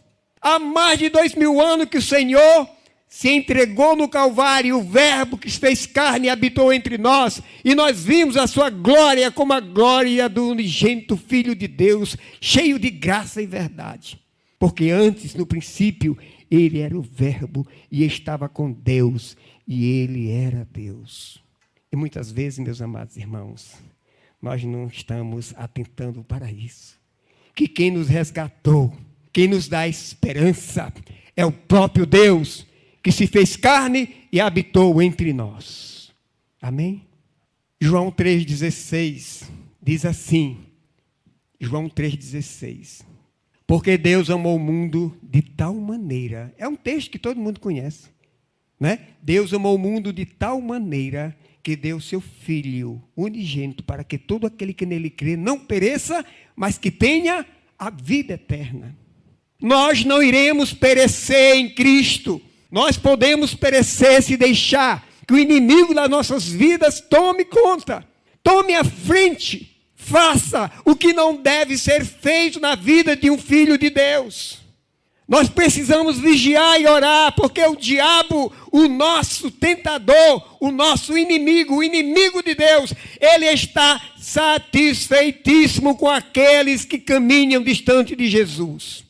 Há 0.42 0.60
mais 0.60 0.98
de 0.98 1.10
dois 1.10 1.36
mil 1.36 1.60
anos 1.60 1.90
que 1.90 1.98
o 1.98 2.02
Senhor 2.02 2.70
se 3.10 3.30
entregou 3.30 3.98
no 3.98 4.08
Calvário, 4.08 4.78
o 4.78 4.82
Verbo 4.82 5.38
que 5.38 5.52
fez 5.52 5.86
carne 5.86 6.28
e 6.28 6.30
habitou 6.30 6.72
entre 6.72 6.98
nós, 6.98 7.42
e 7.66 7.76
nós 7.76 8.02
vimos 8.02 8.38
a 8.38 8.48
sua 8.48 8.70
glória 8.70 9.30
como 9.30 9.52
a 9.52 9.60
glória 9.60 10.30
do 10.30 10.48
unigênito 10.48 11.18
Filho 11.18 11.54
de 11.54 11.68
Deus, 11.68 12.16
cheio 12.40 12.80
de 12.80 12.90
graça 12.90 13.42
e 13.42 13.46
verdade. 13.46 14.18
Porque 14.58 14.90
antes, 14.90 15.36
no 15.36 15.46
princípio, 15.46 16.18
ele 16.50 16.80
era 16.80 16.98
o 16.98 17.02
Verbo 17.02 17.68
e 17.92 18.04
estava 18.04 18.50
com 18.50 18.72
Deus, 18.72 19.38
e 19.68 19.86
ele 19.86 20.30
era 20.32 20.68
Deus. 20.72 21.44
E 21.92 21.96
muitas 21.96 22.32
vezes, 22.32 22.60
meus 22.60 22.82
amados 22.82 23.18
irmãos, 23.18 23.76
nós 24.42 24.64
não 24.64 24.88
estamos 24.88 25.54
atentando 25.58 26.24
para 26.24 26.52
isso. 26.52 26.98
Que 27.54 27.68
quem 27.68 27.92
nos 27.92 28.08
resgatou, 28.08 28.94
quem 29.34 29.48
nos 29.48 29.68
dá 29.68 29.88
esperança, 29.88 30.94
é 31.36 31.46
o 31.46 31.52
próprio 31.52 32.06
Deus 32.06 32.66
que 33.02 33.12
se 33.12 33.28
fez 33.28 33.56
carne 33.56 34.28
e 34.32 34.40
habitou 34.40 35.02
entre 35.02 35.34
nós. 35.34 36.12
Amém? 36.62 37.08
João 37.80 38.12
3,16 38.12 39.50
diz 39.82 40.06
assim: 40.06 40.58
João 41.60 41.90
3,16. 41.90 43.09
Porque 43.70 44.00
Deus 44.00 44.32
amou 44.32 44.56
o 44.56 44.60
mundo 44.60 45.16
de 45.22 45.44
tal 45.44 45.76
maneira. 45.76 46.52
É 46.58 46.68
um 46.68 46.76
texto 46.76 47.12
que 47.12 47.20
todo 47.20 47.40
mundo 47.40 47.60
conhece. 47.60 48.08
Né? 48.80 48.98
Deus 49.22 49.54
amou 49.54 49.76
o 49.76 49.78
mundo 49.78 50.12
de 50.12 50.26
tal 50.26 50.60
maneira 50.60 51.38
que 51.62 51.76
deu 51.76 52.02
seu 52.02 52.20
Filho 52.20 53.00
unigênito 53.16 53.84
para 53.84 54.04
que 54.04 54.18
todo 54.18 54.48
aquele 54.48 54.74
que 54.74 54.88
nele 54.88 55.12
crê 55.12 55.38
não 55.38 55.60
pereça, 55.60 56.26
mas 56.56 56.80
que 56.80 56.90
tenha 56.90 57.46
a 57.78 57.92
vida 57.92 58.34
eterna. 58.34 58.98
Nós 59.62 60.04
não 60.04 60.24
iremos 60.24 60.74
perecer 60.74 61.58
em 61.58 61.70
Cristo. 61.70 62.42
Nós 62.72 62.98
podemos 62.98 63.54
perecer 63.54 64.24
se 64.24 64.36
deixar 64.36 65.08
que 65.28 65.34
o 65.36 65.38
inimigo 65.38 65.94
das 65.94 66.10
nossas 66.10 66.48
vidas 66.48 67.00
tome 67.02 67.46
conta, 67.46 68.04
tome 68.42 68.74
a 68.74 68.84
frente, 68.84 69.79
faça 70.10 70.72
o 70.84 70.96
que 70.96 71.14
não 71.14 71.36
deve 71.36 71.78
ser 71.78 72.04
feito 72.04 72.60
na 72.60 72.76
vida 72.76 73.16
de 73.16 73.30
um 73.30 73.38
filho 73.38 73.78
de 73.78 73.90
Deus. 73.90 74.60
Nós 75.28 75.48
precisamos 75.48 76.18
vigiar 76.18 76.82
e 76.82 76.88
orar, 76.88 77.32
porque 77.34 77.62
o 77.62 77.76
diabo, 77.76 78.52
o 78.72 78.88
nosso 78.88 79.52
tentador, 79.52 80.58
o 80.60 80.72
nosso 80.72 81.16
inimigo, 81.16 81.76
o 81.76 81.84
inimigo 81.84 82.42
de 82.42 82.56
Deus, 82.56 82.92
ele 83.22 83.46
está 83.46 84.02
satisfeitíssimo 84.18 85.96
com 85.96 86.10
aqueles 86.10 86.84
que 86.84 86.98
caminham 86.98 87.62
distante 87.62 88.16
de 88.16 88.28
Jesus. 88.28 89.04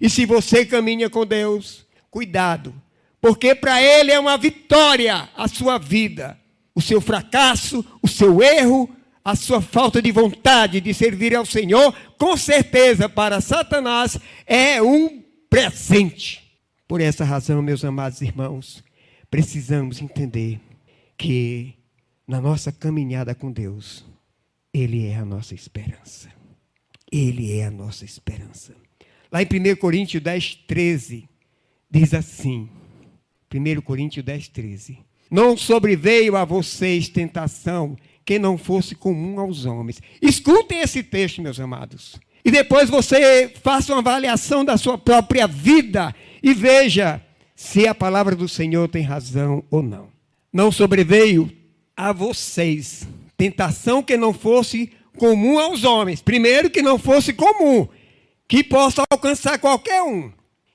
E 0.00 0.10
se 0.10 0.26
você 0.26 0.66
caminha 0.66 1.08
com 1.08 1.24
Deus, 1.24 1.86
cuidado, 2.10 2.74
porque 3.20 3.54
para 3.54 3.80
ele 3.80 4.10
é 4.10 4.18
uma 4.18 4.36
vitória 4.36 5.28
a 5.36 5.46
sua 5.46 5.78
vida, 5.78 6.36
o 6.74 6.82
seu 6.82 7.00
fracasso, 7.00 7.84
o 8.02 8.08
seu 8.08 8.42
erro, 8.42 8.90
a 9.24 9.36
sua 9.36 9.60
falta 9.60 10.00
de 10.00 10.10
vontade 10.10 10.80
de 10.80 10.94
servir 10.94 11.34
ao 11.34 11.44
Senhor, 11.44 11.94
com 12.18 12.36
certeza 12.36 13.08
para 13.08 13.40
Satanás 13.40 14.18
é 14.46 14.82
um 14.82 15.22
presente. 15.48 16.42
Por 16.88 17.00
essa 17.00 17.24
razão, 17.24 17.62
meus 17.62 17.84
amados 17.84 18.20
irmãos, 18.22 18.82
precisamos 19.30 20.00
entender 20.00 20.60
que 21.16 21.74
na 22.26 22.40
nossa 22.40 22.72
caminhada 22.72 23.34
com 23.34 23.52
Deus, 23.52 24.04
Ele 24.72 25.06
é 25.06 25.16
a 25.16 25.24
nossa 25.24 25.54
esperança. 25.54 26.30
Ele 27.12 27.58
é 27.58 27.66
a 27.66 27.70
nossa 27.70 28.04
esperança. 28.04 28.74
Lá 29.30 29.42
em 29.42 29.46
1 29.46 29.76
Coríntios 29.76 30.22
10, 30.22 30.54
13, 30.66 31.28
diz 31.90 32.14
assim: 32.14 32.68
1 33.52 33.80
Coríntios 33.82 34.24
10, 34.24 34.48
13. 34.48 34.98
Não 35.30 35.56
sobreveio 35.56 36.36
a 36.36 36.44
vocês 36.44 37.08
tentação 37.08 37.96
que 38.24 38.38
não 38.38 38.56
fosse 38.56 38.94
comum 38.94 39.40
aos 39.40 39.64
homens. 39.64 40.00
Escutem 40.20 40.80
esse 40.80 41.02
texto, 41.02 41.42
meus 41.42 41.58
amados. 41.58 42.16
E 42.44 42.50
depois 42.50 42.88
você 42.88 43.52
faça 43.62 43.92
uma 43.92 43.98
avaliação 43.98 44.64
da 44.64 44.76
sua 44.76 44.96
própria 44.96 45.46
vida 45.46 46.14
e 46.42 46.54
veja 46.54 47.20
se 47.54 47.86
a 47.86 47.94
palavra 47.94 48.34
do 48.34 48.48
Senhor 48.48 48.88
tem 48.88 49.02
razão 49.02 49.62
ou 49.70 49.82
não. 49.82 50.08
Não 50.52 50.72
sobreveio 50.72 51.50
a 51.96 52.12
vocês 52.12 53.06
tentação 53.40 54.02
que 54.02 54.18
não 54.18 54.34
fosse 54.34 54.92
comum 55.16 55.58
aos 55.58 55.82
homens. 55.82 56.20
Primeiro, 56.20 56.68
que 56.68 56.82
não 56.82 56.98
fosse 56.98 57.32
comum, 57.32 57.88
que 58.46 58.62
possa 58.62 59.02
alcançar 59.10 59.58
qualquer 59.58 60.02
um. 60.02 60.30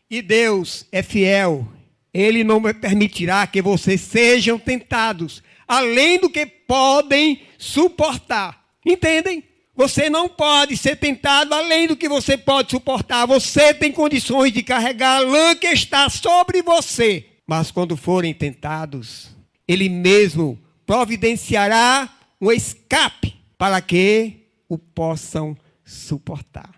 E 0.10 0.22
Deus 0.22 0.86
é 0.92 1.04
fiel, 1.04 1.68
Ele 2.12 2.44
não 2.44 2.62
permitirá 2.74 3.46
que 3.46 3.62
vocês 3.62 4.02
sejam 4.02 4.58
tentados, 4.58 5.44
além 5.68 6.20
do 6.20 6.30
que 6.30 6.46
podem 6.46 7.42
suportar. 7.58 8.64
Entendem? 8.86 9.44
Você 9.76 10.10
não 10.10 10.30
pode 10.30 10.78
ser 10.78 10.96
tentado 10.96 11.54
além 11.54 11.88
do 11.88 11.98
que 11.98 12.08
você 12.08 12.38
pode 12.38 12.72
suportar. 12.72 13.26
Você 13.26 13.74
tem 13.74 13.92
condições 13.92 14.54
de 14.54 14.64
carregar 14.64 15.18
a 15.18 15.20
lã 15.20 15.56
que 15.56 15.68
está 15.68 16.10
sobre 16.10 16.62
você. 16.62 17.26
Mas 17.46 17.72
quando 17.72 17.98
forem 17.98 18.34
tentados, 18.34 19.36
Ele 19.68 19.90
mesmo 19.90 20.58
providenciará 20.86 22.10
um 22.40 22.52
escape 22.52 23.36
para 23.58 23.82
que 23.82 24.48
o 24.70 24.78
possam 24.78 25.58
suportar. 25.84 26.70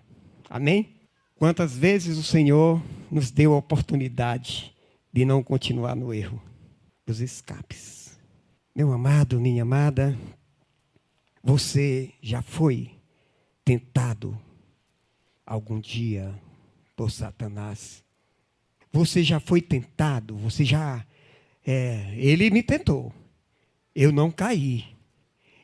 Amém? 0.49 0.89
Quantas 1.35 1.75
vezes 1.75 2.17
o 2.17 2.23
Senhor 2.23 2.81
nos 3.11 3.29
deu 3.29 3.53
a 3.53 3.57
oportunidade 3.57 4.73
de 5.13 5.23
não 5.23 5.43
continuar 5.43 5.95
no 5.95 6.13
erro, 6.13 6.41
os 7.07 7.21
escapes. 7.21 7.96
Meu 8.77 8.93
amado, 8.93 9.41
minha 9.41 9.63
amada, 9.63 10.15
você 11.43 12.11
já 12.21 12.43
foi 12.43 12.91
tentado 13.65 14.39
algum 15.43 15.79
dia 15.79 16.31
por 16.95 17.09
Satanás? 17.09 18.03
Você 18.93 19.23
já 19.23 19.39
foi 19.39 19.63
tentado? 19.63 20.37
Você 20.37 20.63
já. 20.63 21.03
É, 21.65 22.13
ele 22.17 22.51
me 22.51 22.61
tentou. 22.61 23.11
Eu 23.95 24.11
não 24.11 24.29
caí. 24.29 24.85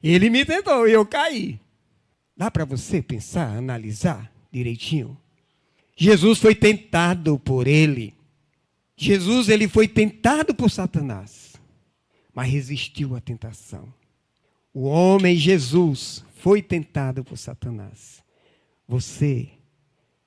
Ele 0.01 0.27
me 0.31 0.43
tentou 0.43 0.87
e 0.87 0.93
eu 0.93 1.05
caí. 1.05 1.59
Dá 2.35 2.49
para 2.49 2.65
você 2.65 2.99
pensar, 2.99 3.55
analisar 3.55 4.33
direitinho? 4.51 5.15
Jesus 5.95 6.39
foi 6.39 6.55
tentado 6.55 7.37
por 7.37 7.67
ele. 7.67 8.15
Jesus 8.97 9.49
ele 9.49 9.67
foi 9.67 9.87
tentado 9.87 10.55
por 10.55 10.71
Satanás, 10.71 11.52
mas 12.33 12.49
resistiu 12.49 13.15
à 13.15 13.21
tentação. 13.21 13.93
O 14.73 14.85
homem 14.85 15.35
Jesus 15.35 16.25
foi 16.37 16.61
tentado 16.61 17.23
por 17.23 17.37
Satanás. 17.37 18.23
Você, 18.87 19.49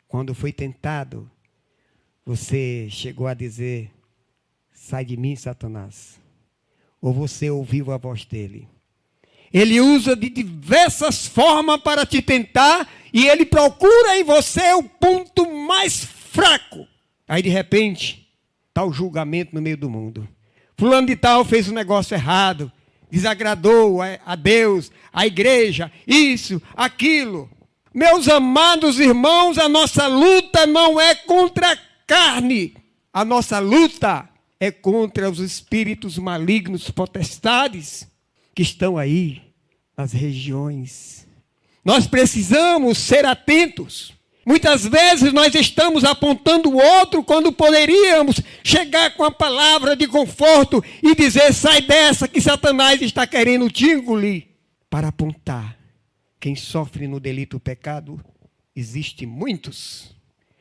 quando 0.06 0.34
foi 0.34 0.52
tentado, 0.52 1.28
você 2.24 2.86
chegou 2.90 3.26
a 3.26 3.34
dizer: 3.34 3.90
Sai 4.72 5.04
de 5.04 5.16
mim, 5.16 5.34
Satanás. 5.34 6.20
Ou 7.00 7.12
você 7.12 7.50
ouviu 7.50 7.90
a 7.92 7.98
voz 7.98 8.24
dele? 8.24 8.68
Ele 9.52 9.80
usa 9.80 10.16
de 10.16 10.28
diversas 10.28 11.26
formas 11.26 11.80
para 11.80 12.04
te 12.04 12.20
tentar 12.20 12.88
e 13.12 13.26
ele 13.26 13.46
procura 13.46 14.18
em 14.18 14.24
você 14.24 14.72
o 14.74 14.82
ponto 14.82 15.50
mais 15.66 16.04
fraco. 16.04 16.86
Aí 17.28 17.42
de 17.42 17.48
repente, 17.48 18.28
está 18.68 18.84
o 18.84 18.92
julgamento 18.92 19.54
no 19.54 19.62
meio 19.62 19.76
do 19.76 19.88
mundo. 19.88 20.28
Fulano 20.76 21.06
de 21.06 21.16
tal 21.16 21.44
fez 21.44 21.68
um 21.68 21.72
negócio 21.72 22.14
errado 22.14 22.70
desagradou 23.10 24.00
a 24.02 24.34
Deus, 24.34 24.90
a 25.12 25.26
igreja, 25.26 25.90
isso, 26.06 26.60
aquilo. 26.74 27.50
Meus 27.94 28.28
amados 28.28 29.00
irmãos, 29.00 29.58
a 29.58 29.68
nossa 29.68 30.06
luta 30.06 30.66
não 30.66 31.00
é 31.00 31.14
contra 31.14 31.72
a 31.72 31.78
carne, 32.06 32.74
a 33.12 33.24
nossa 33.24 33.58
luta 33.58 34.28
é 34.60 34.70
contra 34.70 35.30
os 35.30 35.38
espíritos 35.38 36.18
malignos 36.18 36.90
potestades 36.90 38.06
que 38.54 38.62
estão 38.62 38.98
aí 38.98 39.42
nas 39.96 40.12
regiões. 40.12 41.26
Nós 41.84 42.06
precisamos 42.06 42.98
ser 42.98 43.24
atentos. 43.24 44.12
Muitas 44.46 44.86
vezes 44.86 45.32
nós 45.32 45.52
estamos 45.56 46.04
apontando 46.04 46.70
o 46.70 46.76
outro 46.76 47.24
quando 47.24 47.50
poderíamos 47.50 48.40
chegar 48.62 49.16
com 49.16 49.24
a 49.24 49.30
palavra 49.32 49.96
de 49.96 50.06
conforto 50.06 50.80
e 51.02 51.16
dizer: 51.16 51.52
sai 51.52 51.82
dessa 51.82 52.28
que 52.28 52.40
Satanás 52.40 53.02
está 53.02 53.26
querendo 53.26 53.68
te 53.68 53.86
engolir. 53.86 54.46
Para 54.88 55.08
apontar 55.08 55.76
quem 56.38 56.54
sofre 56.54 57.08
no 57.08 57.18
delito 57.18 57.58
pecado, 57.58 58.24
existe 58.74 59.26
muitos. 59.26 60.14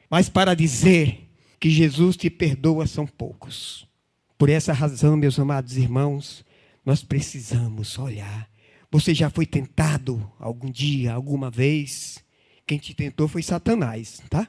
Mas 0.10 0.30
para 0.30 0.56
dizer 0.56 1.30
que 1.60 1.70
Jesus 1.70 2.18
te 2.18 2.28
perdoa 2.28 2.88
são 2.88 3.06
poucos. 3.06 3.88
Por 4.36 4.50
essa 4.50 4.74
razão, 4.74 5.16
meus 5.16 5.38
amados 5.38 5.78
irmãos, 5.78 6.44
Nós 6.84 7.04
precisamos 7.04 7.98
olhar. 7.98 8.48
Você 8.92 9.14
já 9.14 9.30
foi 9.30 9.46
tentado 9.46 10.32
algum 10.40 10.70
dia, 10.70 11.14
alguma 11.14 11.50
vez? 11.50 12.24
Quem 12.66 12.78
te 12.78 12.94
tentou 12.94 13.28
foi 13.28 13.44
Satanás, 13.44 14.22
tá? 14.30 14.48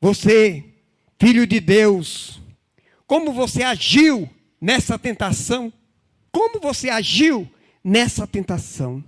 Você, 0.00 0.64
filho 1.18 1.46
de 1.46 1.58
Deus, 1.58 2.40
como 3.06 3.32
você 3.32 3.62
agiu 3.62 4.28
nessa 4.60 4.98
tentação? 4.98 5.72
Como 6.30 6.60
você 6.60 6.90
agiu 6.90 7.48
nessa 7.82 8.26
tentação? 8.26 9.02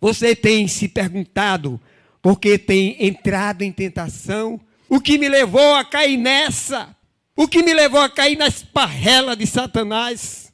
Você 0.00 0.34
tem 0.34 0.66
se 0.66 0.88
perguntado 0.88 1.80
porque 2.20 2.58
tem 2.58 2.96
entrado 3.06 3.62
em 3.62 3.70
tentação? 3.70 4.60
O 4.88 5.00
que 5.00 5.16
me 5.18 5.28
levou 5.28 5.74
a 5.74 5.84
cair 5.84 6.16
nessa? 6.16 6.96
O 7.36 7.48
que 7.48 7.62
me 7.62 7.74
levou 7.74 8.00
a 8.00 8.08
cair 8.08 8.36
na 8.36 8.46
esparrela 8.46 9.36
de 9.36 9.46
Satanás? 9.46 10.52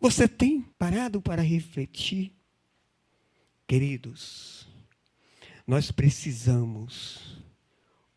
Você 0.00 0.28
tem 0.28 0.62
parado 0.78 1.20
para 1.20 1.42
refletir? 1.42 2.32
Queridos, 3.66 4.57
nós 5.68 5.90
precisamos 5.90 7.36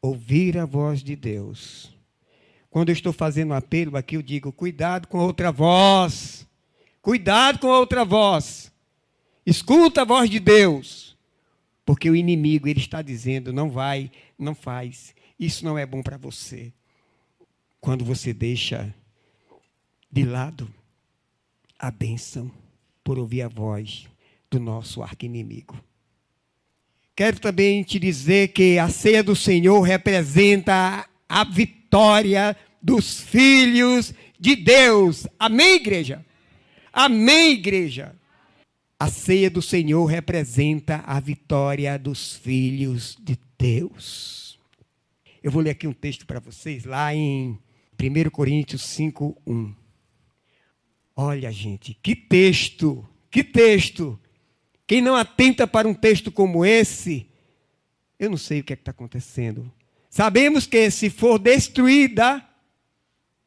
ouvir 0.01 0.57
a 0.57 0.65
voz 0.65 1.03
de 1.03 1.17
Deus. 1.17 1.93
Quando 2.69 2.87
eu 2.87 2.93
estou 2.93 3.11
fazendo 3.11 3.51
um 3.51 3.55
apelo 3.55 3.97
aqui, 3.97 4.15
eu 4.15 4.21
digo: 4.21 4.53
cuidado 4.53 5.09
com 5.09 5.19
outra 5.19 5.51
voz. 5.51 6.47
Cuidado 7.01 7.59
com 7.59 7.67
outra 7.67 8.05
voz. 8.05 8.71
Escuta 9.45 10.03
a 10.03 10.05
voz 10.05 10.29
de 10.29 10.39
Deus. 10.39 11.17
Porque 11.85 12.09
o 12.09 12.15
inimigo, 12.15 12.69
ele 12.69 12.79
está 12.79 13.01
dizendo: 13.01 13.51
não 13.51 13.69
vai, 13.69 14.09
não 14.39 14.55
faz. 14.55 15.13
Isso 15.37 15.65
não 15.65 15.77
é 15.77 15.85
bom 15.85 16.01
para 16.01 16.15
você. 16.15 16.71
Quando 17.81 18.05
você 18.05 18.33
deixa 18.33 18.95
de 20.09 20.23
lado 20.23 20.73
a 21.77 21.91
bênção 21.91 22.49
por 23.03 23.19
ouvir 23.19 23.41
a 23.41 23.49
voz 23.49 24.07
do 24.49 24.57
nosso 24.57 25.03
arqui-inimigo. 25.03 25.77
Quero 27.15 27.39
também 27.39 27.83
te 27.83 27.99
dizer 27.99 28.49
que 28.49 28.79
a 28.79 28.89
ceia 28.89 29.21
do 29.21 29.35
Senhor 29.35 29.81
representa 29.81 31.05
a 31.27 31.43
vitória 31.43 32.55
dos 32.81 33.19
filhos 33.19 34.13
de 34.39 34.55
Deus. 34.55 35.27
Amém, 35.37 35.75
igreja? 35.75 36.25
Amém, 36.91 37.53
igreja? 37.53 38.15
A 38.99 39.07
ceia 39.07 39.49
do 39.49 39.61
Senhor 39.61 40.05
representa 40.05 41.03
a 41.05 41.19
vitória 41.19 41.97
dos 41.97 42.35
filhos 42.35 43.17
de 43.19 43.37
Deus. 43.57 44.59
Eu 45.43 45.51
vou 45.51 45.61
ler 45.61 45.71
aqui 45.71 45.87
um 45.87 45.93
texto 45.93 46.25
para 46.25 46.39
vocês, 46.39 46.85
lá 46.85 47.13
em 47.13 47.57
1 47.99 48.29
Coríntios 48.29 48.83
5, 48.83 49.41
1. 49.45 49.73
Olha, 51.15 51.51
gente, 51.51 51.97
que 52.01 52.15
texto, 52.15 53.07
que 53.29 53.43
texto. 53.43 54.19
Quem 54.91 54.99
não 54.99 55.15
atenta 55.15 55.65
para 55.65 55.87
um 55.87 55.93
texto 55.93 56.29
como 56.29 56.65
esse, 56.65 57.25
eu 58.19 58.29
não 58.29 58.35
sei 58.35 58.59
o 58.59 58.63
que 58.65 58.73
é 58.73 58.75
está 58.75 58.91
acontecendo. 58.91 59.71
Sabemos 60.09 60.67
que 60.67 60.91
se 60.91 61.09
for 61.09 61.39
destruída 61.39 62.45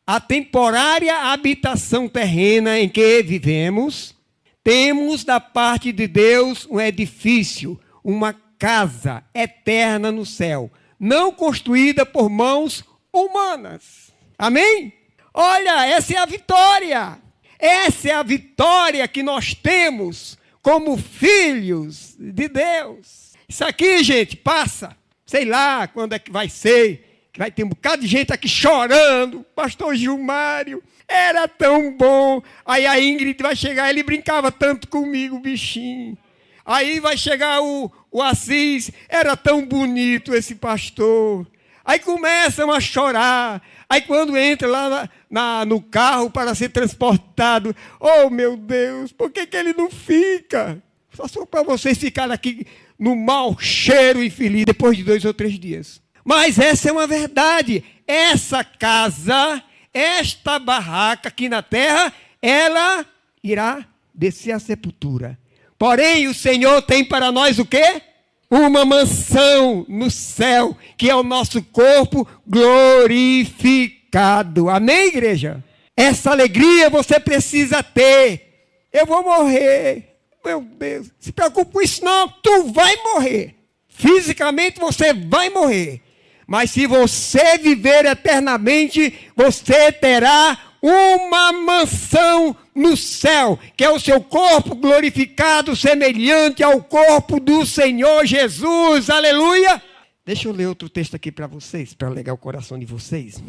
a 0.07 0.18
temporária 0.18 1.14
habitação 1.14 2.09
terrena 2.09 2.80
em 2.80 2.88
que 2.88 3.22
vivemos, 3.22 4.14
temos 4.62 5.22
da 5.22 5.38
parte 5.38 5.92
de 5.92 6.07
Deus 6.07 6.66
um 6.70 6.80
edifício, 6.80 7.78
uma 8.02 8.33
casa 8.59 9.22
eterna 9.35 10.11
no 10.11 10.24
céu, 10.24 10.72
não 10.98 11.30
construída 11.30 12.07
por 12.07 12.30
mãos 12.30 12.83
humanas. 13.12 14.14
Amém? 14.38 14.94
Olha, 15.35 15.85
essa 15.88 16.14
é 16.14 16.16
a 16.16 16.24
vitória. 16.24 17.18
Essa 17.59 18.09
é 18.09 18.12
a 18.14 18.22
vitória 18.22 19.07
que 19.07 19.22
nós 19.22 19.52
temos 19.52 20.42
como 20.64 20.96
filhos 20.96 22.16
de 22.18 22.48
Deus. 22.48 23.35
Isso 23.46 23.62
aqui, 23.62 24.03
gente, 24.03 24.35
passa. 24.35 24.96
Sei 25.27 25.44
lá 25.44 25.87
quando 25.87 26.14
é 26.14 26.18
que 26.18 26.33
vai 26.33 26.48
ser. 26.48 27.29
Que 27.31 27.38
vai 27.38 27.50
ter 27.50 27.64
um 27.64 27.68
bocado 27.68 28.00
de 28.00 28.09
gente 28.09 28.33
aqui 28.33 28.48
chorando. 28.48 29.44
Pastor 29.55 29.94
Gilmário, 29.94 30.83
era 31.07 31.46
tão 31.46 31.94
bom. 31.94 32.42
Aí 32.64 32.87
a 32.87 32.98
Ingrid 32.98 33.42
vai 33.42 33.55
chegar, 33.55 33.90
ele 33.90 34.03
brincava 34.03 34.50
tanto 34.50 34.88
comigo, 34.88 35.38
bichinho. 35.38 36.16
Aí 36.64 36.98
vai 36.98 37.18
chegar 37.18 37.61
o, 37.61 37.92
o 38.11 38.22
Assis, 38.22 38.90
era 39.07 39.37
tão 39.37 39.66
bonito 39.66 40.35
esse 40.35 40.55
pastor. 40.55 41.46
Aí 41.85 41.98
começam 41.98 42.72
a 42.72 42.81
chorar. 42.81 43.61
Aí 43.88 44.01
quando 44.03 44.37
entra 44.37 44.68
lá 44.68 44.88
na, 44.88 45.09
na, 45.31 45.64
no 45.64 45.81
carro 45.81 46.31
para 46.31 46.55
ser 46.55 46.70
transportado, 46.70 47.75
oh 48.01 48.31
meu 48.31 48.57
Deus, 48.57 49.12
por 49.12 49.31
que, 49.31 49.47
que 49.47 49.57
ele 49.57 49.73
não 49.73 49.90
fica? 49.90 50.83
Só, 51.12 51.29
só 51.29 51.47
para 51.47 51.62
vocês 51.62 51.99
ficarem 51.99 52.33
aqui 52.33 52.66
no 52.99 53.14
mau 53.14 53.59
cheiro 53.59 54.23
infeliz 54.23 54.64
depois 54.64 54.97
de 54.97 55.05
dois 55.05 55.25
ou 55.25 55.35
três 55.35 55.59
dias. 55.59 56.03
Mas 56.25 56.59
essa 56.59 56.88
é 56.88 56.92
uma 56.92 57.07
verdade. 57.07 57.85
Essa 58.07 58.64
casa, 58.64 59.62
esta 59.92 60.59
barraca 60.59 61.29
aqui 61.29 61.49
na 61.49 61.62
terra, 61.62 62.12
ela 62.40 63.05
irá 63.42 63.87
descer 64.14 64.53
à 64.53 64.59
sepultura. 64.59 65.38
Porém, 65.79 66.29
o 66.29 66.35
Senhor 66.35 66.81
tem 66.83 67.05
para 67.05 67.31
nós 67.31 67.59
o 67.59 67.66
quê? 67.66 68.01
Uma 68.50 68.85
mansão 68.85 69.85
no 69.88 70.11
céu, 70.11 70.76
que 70.96 71.11
é 71.11 71.14
o 71.14 71.22
nosso 71.22 71.62
corpo 71.62 72.26
glorificado. 72.46 74.68
Amém, 74.68 75.09
igreja? 75.09 75.62
Essa 75.96 76.30
alegria 76.30 76.90
você 76.90 77.20
precisa 77.20 77.83
ter. 77.83 78.52
Eu 78.92 79.07
vou 79.07 79.22
morrer. 79.22 80.16
Meu 80.44 80.61
Deus, 80.61 81.11
se 81.18 81.33
preocupe 81.33 81.72
com 81.72 81.80
isso 81.80 82.04
não, 82.04 82.28
tu 82.28 82.72
vai 82.72 82.96
morrer. 82.96 83.54
Fisicamente 83.88 84.78
você 84.78 85.14
vai 85.14 85.48
morrer. 85.50 86.02
Mas 86.46 86.72
se 86.72 86.87
você 86.87 87.57
viver 87.59 88.04
eternamente, 88.04 89.30
você 89.35 89.90
terá 89.90 90.59
uma 90.83 91.52
mansão 91.52 92.54
no 92.74 92.96
céu, 92.96 93.58
que 93.76 93.84
é 93.84 93.90
o 93.90 94.00
seu 94.00 94.20
corpo 94.20 94.74
glorificado, 94.74 95.76
semelhante 95.76 96.62
ao 96.62 96.82
corpo 96.82 97.38
do 97.38 97.64
Senhor 97.64 98.26
Jesus. 98.26 99.08
Aleluia! 99.08 99.82
Deixa 100.26 100.48
eu 100.48 100.52
ler 100.52 100.66
outro 100.66 100.88
texto 100.88 101.14
aqui 101.14 101.30
para 101.30 101.46
vocês, 101.46 101.92
para 101.92 102.08
alegar 102.08 102.32
o 102.32 102.38
coração 102.38 102.78
de 102.78 102.87
vocês. 102.87 103.42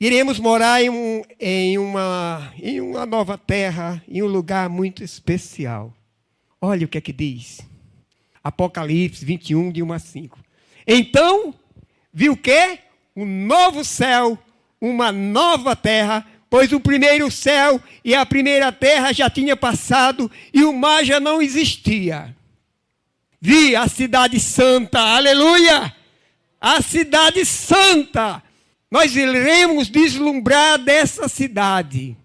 Iremos 0.00 0.38
morar 0.38 0.82
em, 0.82 0.90
um, 0.90 1.22
em, 1.38 1.78
uma, 1.78 2.52
em 2.58 2.80
uma 2.80 3.06
nova 3.06 3.38
terra, 3.38 4.02
em 4.08 4.22
um 4.22 4.26
lugar 4.26 4.68
muito 4.68 5.04
especial. 5.04 5.94
Olha 6.60 6.84
o 6.84 6.88
que 6.88 6.98
é 6.98 7.00
que 7.00 7.12
diz. 7.12 7.60
Apocalipse 8.42 9.24
21, 9.24 9.70
de 9.70 9.82
1 9.82 9.92
a 9.92 9.98
5. 9.98 10.38
Então, 10.86 11.54
viu 12.12 12.32
o 12.32 12.36
quê? 12.36 12.78
Um 13.14 13.26
novo 13.26 13.84
céu, 13.84 14.38
uma 14.80 15.12
nova 15.12 15.76
terra, 15.76 16.26
pois 16.50 16.72
o 16.72 16.80
primeiro 16.80 17.30
céu 17.30 17.80
e 18.04 18.12
a 18.12 18.26
primeira 18.26 18.72
terra 18.72 19.12
já 19.12 19.30
tinha 19.30 19.56
passado 19.56 20.28
e 20.52 20.64
o 20.64 20.72
mar 20.72 21.04
já 21.04 21.20
não 21.20 21.40
existia. 21.40 22.34
Vi 23.40 23.76
a 23.76 23.86
cidade 23.86 24.40
santa, 24.40 24.98
aleluia! 24.98 25.94
A 26.60 26.82
cidade 26.82 27.44
santa. 27.46 28.42
Nós 28.90 29.14
iremos 29.14 29.88
deslumbrar 29.88 30.76
dessa 30.78 31.28
cidade. 31.28 32.16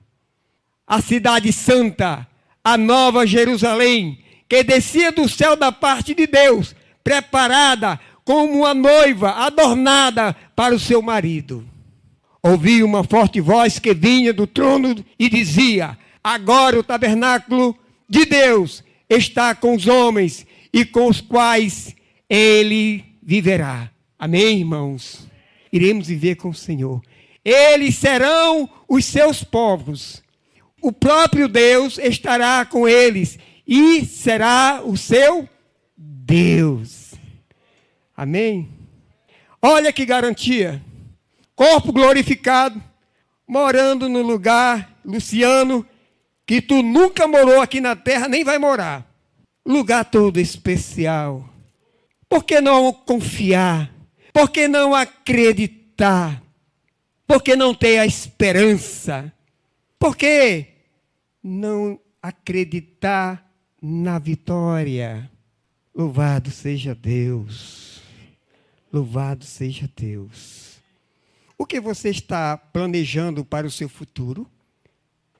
A 0.86 1.00
cidade 1.02 1.54
santa, 1.54 2.28
a 2.64 2.76
nova 2.76 3.26
Jerusalém, 3.26 4.20
que 4.50 4.64
descia 4.64 5.12
do 5.12 5.30
céu 5.30 5.56
da 5.56 5.72
parte 5.72 6.14
de 6.14 6.28
Deus, 6.28 6.76
preparada 7.04 8.00
como 8.26 8.60
uma 8.60 8.74
noiva 8.74 9.32
adornada 9.46 10.36
para 10.56 10.76
o 10.76 10.80
seu 10.80 11.02
marido 11.02 11.75
ouvi 12.46 12.84
uma 12.84 13.04
forte 13.04 13.42
voz 13.42 13.80
que 13.80 13.94
vinha 13.94 14.32
do 14.32 14.46
trono 14.46 15.04
e 15.18 15.30
dizia: 15.30 15.98
Agora 16.24 16.80
o 16.80 16.84
tabernáculo 16.84 17.76
de 18.08 18.24
Deus 18.26 18.84
está 19.10 19.56
com 19.56 19.76
os 19.76 19.88
homens 19.88 20.46
e 20.72 20.86
com 20.86 21.08
os 21.08 21.22
quais 21.22 21.96
ele 22.30 23.04
viverá. 23.22 23.90
Amém, 24.18 24.60
irmãos? 24.60 25.28
Iremos 25.74 26.08
viver 26.08 26.36
com 26.36 26.50
o 26.50 26.54
Senhor. 26.54 27.02
Eles 27.44 27.96
serão 27.96 28.70
os 28.88 29.06
seus 29.06 29.44
povos. 29.44 30.24
O 30.82 30.92
próprio 30.92 31.48
Deus 31.48 31.98
estará 31.98 32.64
com 32.64 32.88
eles 32.88 33.40
e 33.68 34.06
será 34.06 34.82
o 34.86 34.96
seu 34.96 35.50
Deus. 35.98 37.16
Amém? 38.16 38.70
Olha 39.62 39.92
que 39.92 40.06
garantia 40.06 40.82
corpo 41.56 41.92
glorificado, 41.92 42.82
morando 43.48 44.10
no 44.10 44.22
lugar, 44.22 45.00
Luciano, 45.04 45.86
que 46.46 46.62
tu 46.62 46.82
nunca 46.82 47.28
morou 47.28 47.62
aqui 47.62 47.80
na 47.80 47.96
terra, 47.96 48.28
nem 48.28 48.44
vai 48.44 48.58
morar. 48.58 49.10
Lugar 49.66 50.06
todo 50.06 50.40
especial. 50.40 51.50
Por 52.28 52.44
que 52.44 52.62
não 52.62 52.92
confiar? 52.92 53.92
Por 54.34 54.50
que 54.50 54.68
não 54.68 54.94
acreditar? 54.94 56.44
Por 57.26 57.42
que 57.42 57.56
não 57.56 57.74
ter 57.74 58.00
a 58.00 58.06
esperança? 58.06 59.34
Por 59.98 60.16
que 60.16 60.68
não 61.42 62.00
acreditar 62.22 63.46
na 63.80 64.18
vitória. 64.18 65.30
Louvado 65.94 66.50
seja 66.50 66.96
Deus. 66.96 68.02
Louvado 68.92 69.46
seja 69.46 69.88
Deus. 69.96 70.65
O 71.58 71.66
que 71.66 71.80
você 71.80 72.10
está 72.10 72.58
planejando 72.58 73.46
para 73.46 73.66
o 73.66 73.72
seu 73.72 73.88
futuro? 73.88 74.46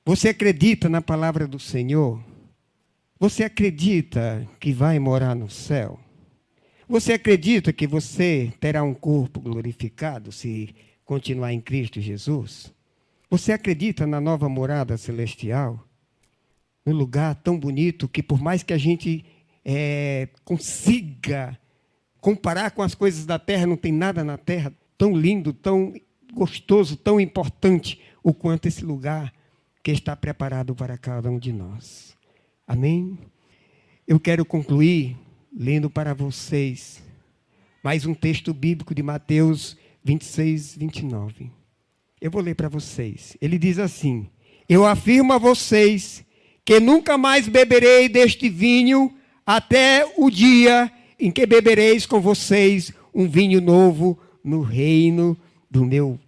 Você 0.04 0.30
acredita 0.30 0.88
na 0.88 1.02
palavra 1.02 1.46
do 1.46 1.58
Senhor? 1.58 2.22
Você 3.18 3.44
acredita 3.44 4.48
que 4.58 4.72
vai 4.72 4.98
morar 4.98 5.34
no 5.34 5.50
céu? 5.50 6.00
Você 6.88 7.12
acredita 7.12 7.72
que 7.72 7.86
você 7.86 8.52
terá 8.60 8.82
um 8.82 8.94
corpo 8.94 9.40
glorificado 9.40 10.32
se 10.32 10.74
continuar 11.04 11.52
em 11.52 11.60
Cristo 11.60 12.00
Jesus? 12.00 12.72
Você 13.28 13.52
acredita 13.52 14.06
na 14.06 14.20
nova 14.20 14.48
morada 14.48 14.96
celestial? 14.96 15.84
Um 16.86 16.92
lugar 16.92 17.34
tão 17.34 17.58
bonito 17.58 18.08
que, 18.08 18.22
por 18.22 18.40
mais 18.40 18.62
que 18.62 18.72
a 18.72 18.78
gente 18.78 19.24
é, 19.64 20.28
consiga 20.44 21.58
comparar 22.20 22.70
com 22.70 22.82
as 22.82 22.94
coisas 22.94 23.26
da 23.26 23.38
terra, 23.38 23.66
não 23.66 23.76
tem 23.76 23.92
nada 23.92 24.24
na 24.24 24.38
terra 24.38 24.72
tão 24.96 25.14
lindo, 25.14 25.52
tão 25.52 25.92
gostoso, 26.36 26.96
tão 26.96 27.18
importante, 27.18 28.00
o 28.22 28.34
quanto 28.34 28.66
esse 28.66 28.84
lugar 28.84 29.32
que 29.82 29.90
está 29.90 30.14
preparado 30.14 30.74
para 30.74 30.98
cada 30.98 31.30
um 31.30 31.38
de 31.38 31.52
nós. 31.52 32.14
Amém? 32.66 33.18
Eu 34.06 34.20
quero 34.20 34.44
concluir 34.44 35.16
lendo 35.56 35.88
para 35.88 36.12
vocês 36.12 37.02
mais 37.82 38.04
um 38.04 38.12
texto 38.12 38.52
bíblico 38.52 38.94
de 38.94 39.02
Mateus 39.02 39.76
26, 40.04 40.76
29. 40.76 41.50
Eu 42.20 42.30
vou 42.30 42.42
ler 42.42 42.54
para 42.54 42.68
vocês. 42.68 43.36
Ele 43.40 43.58
diz 43.58 43.78
assim: 43.78 44.28
Eu 44.68 44.84
afirmo 44.84 45.32
a 45.32 45.38
vocês 45.38 46.24
que 46.64 46.78
nunca 46.78 47.16
mais 47.16 47.48
beberei 47.48 48.08
deste 48.08 48.48
vinho 48.48 49.14
até 49.46 50.04
o 50.16 50.28
dia 50.30 50.92
em 51.18 51.30
que 51.30 51.46
bebereis 51.46 52.04
com 52.04 52.20
vocês 52.20 52.92
um 53.14 53.26
vinho 53.26 53.60
novo 53.60 54.18
no 54.44 54.60
reino 54.60 55.36
do 55.70 55.84
meu. 55.84 56.18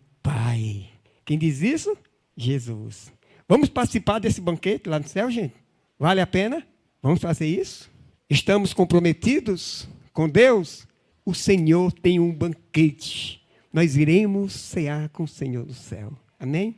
Quem 1.28 1.36
diz 1.36 1.60
isso? 1.60 1.94
Jesus. 2.34 3.12
Vamos 3.46 3.68
participar 3.68 4.18
desse 4.18 4.40
banquete 4.40 4.88
lá 4.88 4.98
no 4.98 5.06
céu, 5.06 5.30
gente? 5.30 5.54
Vale 5.98 6.22
a 6.22 6.26
pena? 6.26 6.66
Vamos 7.02 7.20
fazer 7.20 7.46
isso? 7.46 7.90
Estamos 8.30 8.72
comprometidos 8.72 9.86
com 10.10 10.26
Deus? 10.26 10.88
O 11.26 11.34
Senhor 11.34 11.92
tem 11.92 12.18
um 12.18 12.32
banquete. 12.32 13.46
Nós 13.70 13.94
iremos 13.94 14.54
cear 14.54 15.10
com 15.10 15.24
o 15.24 15.28
Senhor 15.28 15.66
do 15.66 15.74
céu. 15.74 16.18
Amém? 16.40 16.76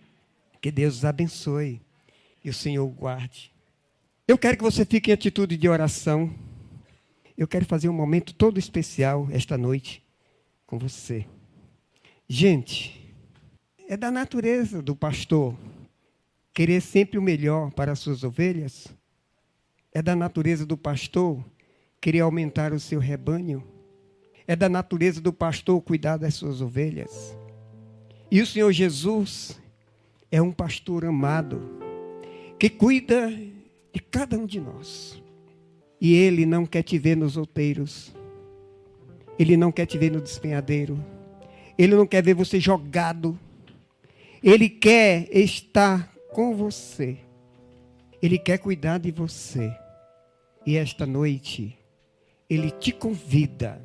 Que 0.61 0.73
Deus 0.73 0.97
os 0.97 1.05
abençoe 1.05 1.81
e 2.45 2.51
o 2.51 2.53
Senhor 2.53 2.85
o 2.85 2.91
guarde. 2.91 3.53
Eu 4.27 4.37
quero 4.37 4.57
que 4.57 4.65
você 4.65 4.85
fique 4.85 5.13
em 5.13 5.15
atitude 5.15 5.57
de 5.57 5.69
oração. 5.69 6.29
Eu 7.39 7.47
quero 7.47 7.67
fazer 7.67 7.89
um 7.89 7.93
momento 7.93 8.35
todo 8.35 8.59
especial 8.59 9.29
esta 9.31 9.57
noite 9.57 10.03
com 10.67 10.77
você. 10.77 11.25
Gente, 12.29 13.00
é 13.90 13.96
da 13.96 14.09
natureza 14.09 14.81
do 14.81 14.94
pastor 14.94 15.53
querer 16.55 16.81
sempre 16.81 17.18
o 17.18 17.22
melhor 17.22 17.72
para 17.72 17.90
as 17.90 17.98
suas 17.98 18.22
ovelhas. 18.22 18.87
É 19.92 20.00
da 20.00 20.14
natureza 20.14 20.64
do 20.64 20.76
pastor 20.76 21.44
querer 22.00 22.20
aumentar 22.20 22.72
o 22.72 22.79
seu 22.79 23.00
rebanho. 23.00 23.64
É 24.46 24.55
da 24.55 24.68
natureza 24.68 25.20
do 25.20 25.33
pastor 25.33 25.83
cuidar 25.83 26.18
das 26.18 26.35
suas 26.35 26.61
ovelhas. 26.61 27.37
E 28.31 28.40
o 28.40 28.46
Senhor 28.46 28.70
Jesus 28.70 29.61
é 30.31 30.40
um 30.40 30.53
pastor 30.53 31.05
amado 31.05 31.61
que 32.61 32.70
cuida 32.70 33.29
de 33.92 34.00
cada 34.09 34.38
um 34.38 34.46
de 34.46 34.61
nós. 34.61 35.20
E 36.00 36.14
Ele 36.14 36.46
não 36.46 36.64
quer 36.64 36.85
te 36.85 36.96
ver 36.96 37.16
nos 37.16 37.37
outeiros. 37.37 38.14
Ele 39.37 39.57
não 39.57 39.72
quer 39.72 39.87
te 39.87 39.98
ver 39.98 40.12
no 40.12 40.20
despenhadeiro. 40.20 41.05
Ele 41.76 41.96
não 41.96 42.07
quer 42.07 42.22
ver 42.22 42.35
você 42.35 42.61
jogado. 42.61 43.37
Ele 44.42 44.68
quer 44.68 45.29
estar 45.37 46.12
com 46.33 46.55
você. 46.55 47.18
Ele 48.22 48.38
quer 48.38 48.59
cuidar 48.59 48.98
de 48.98 49.11
você. 49.11 49.72
E 50.66 50.76
esta 50.76 51.07
noite, 51.07 51.79
Ele 52.48 52.70
te 52.70 52.92
convida. 52.92 53.83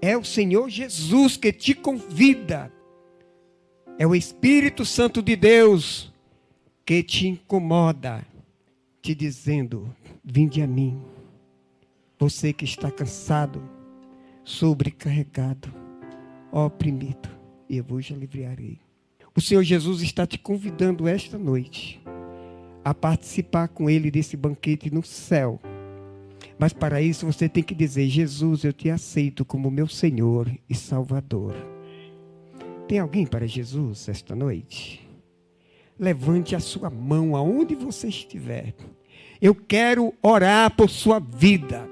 É 0.00 0.16
o 0.16 0.24
Senhor 0.24 0.68
Jesus 0.68 1.36
que 1.36 1.52
te 1.52 1.74
convida. 1.74 2.72
É 3.98 4.06
o 4.06 4.14
Espírito 4.14 4.84
Santo 4.84 5.22
de 5.22 5.36
Deus 5.36 6.12
que 6.84 7.02
te 7.02 7.28
incomoda 7.28 8.26
te 9.02 9.14
dizendo: 9.14 9.94
Vinde 10.24 10.62
a 10.62 10.66
mim, 10.66 11.02
você 12.18 12.52
que 12.52 12.64
está 12.64 12.90
cansado, 12.90 13.60
sobrecarregado, 14.44 15.74
oprimido, 16.52 17.28
e 17.68 17.78
eu 17.78 17.84
vos 17.84 18.10
aliviarei. 18.12 18.78
O 19.34 19.40
Senhor 19.40 19.62
Jesus 19.62 20.02
está 20.02 20.26
te 20.26 20.38
convidando 20.38 21.08
esta 21.08 21.38
noite 21.38 22.00
a 22.84 22.92
participar 22.92 23.68
com 23.68 23.88
Ele 23.88 24.10
desse 24.10 24.36
banquete 24.36 24.92
no 24.92 25.02
céu. 25.02 25.60
Mas 26.58 26.72
para 26.72 27.00
isso 27.00 27.26
você 27.26 27.48
tem 27.48 27.62
que 27.62 27.74
dizer: 27.74 28.08
Jesus, 28.08 28.64
eu 28.64 28.72
te 28.72 28.90
aceito 28.90 29.44
como 29.44 29.70
meu 29.70 29.88
Senhor 29.88 30.50
e 30.68 30.74
Salvador. 30.74 31.54
Tem 32.86 32.98
alguém 32.98 33.26
para 33.26 33.46
Jesus 33.46 34.08
esta 34.08 34.34
noite? 34.34 35.02
levante 36.02 36.56
a 36.56 36.60
sua 36.60 36.90
mão 36.90 37.36
aonde 37.36 37.76
você 37.76 38.08
estiver. 38.08 38.74
Eu 39.40 39.54
quero 39.54 40.12
orar 40.20 40.74
por 40.74 40.90
sua 40.90 41.20
vida. 41.20 41.88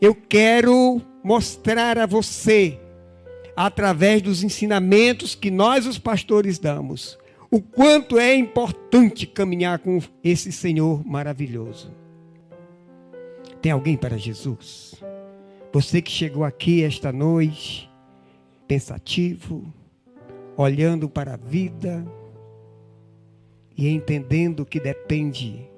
Eu 0.00 0.12
quero 0.12 1.00
mostrar 1.22 1.98
a 1.98 2.06
você, 2.06 2.78
através 3.60 4.22
dos 4.22 4.44
ensinamentos 4.44 5.34
que 5.34 5.50
nós, 5.50 5.84
os 5.84 5.98
pastores, 5.98 6.60
damos, 6.60 7.18
o 7.50 7.60
quanto 7.60 8.16
é 8.16 8.32
importante 8.32 9.26
caminhar 9.26 9.80
com 9.80 10.00
esse 10.22 10.52
Senhor 10.52 11.04
maravilhoso. 11.04 11.92
Tem 13.60 13.72
alguém 13.72 13.96
para 13.96 14.16
Jesus? 14.16 14.94
Você 15.72 16.00
que 16.00 16.08
chegou 16.08 16.44
aqui 16.44 16.84
esta 16.84 17.10
noite, 17.10 17.90
pensativo, 18.68 19.74
olhando 20.56 21.08
para 21.08 21.34
a 21.34 21.36
vida, 21.36 22.06
e 23.76 23.88
entendendo 23.88 24.64
que 24.64 24.78
depende 24.78 25.68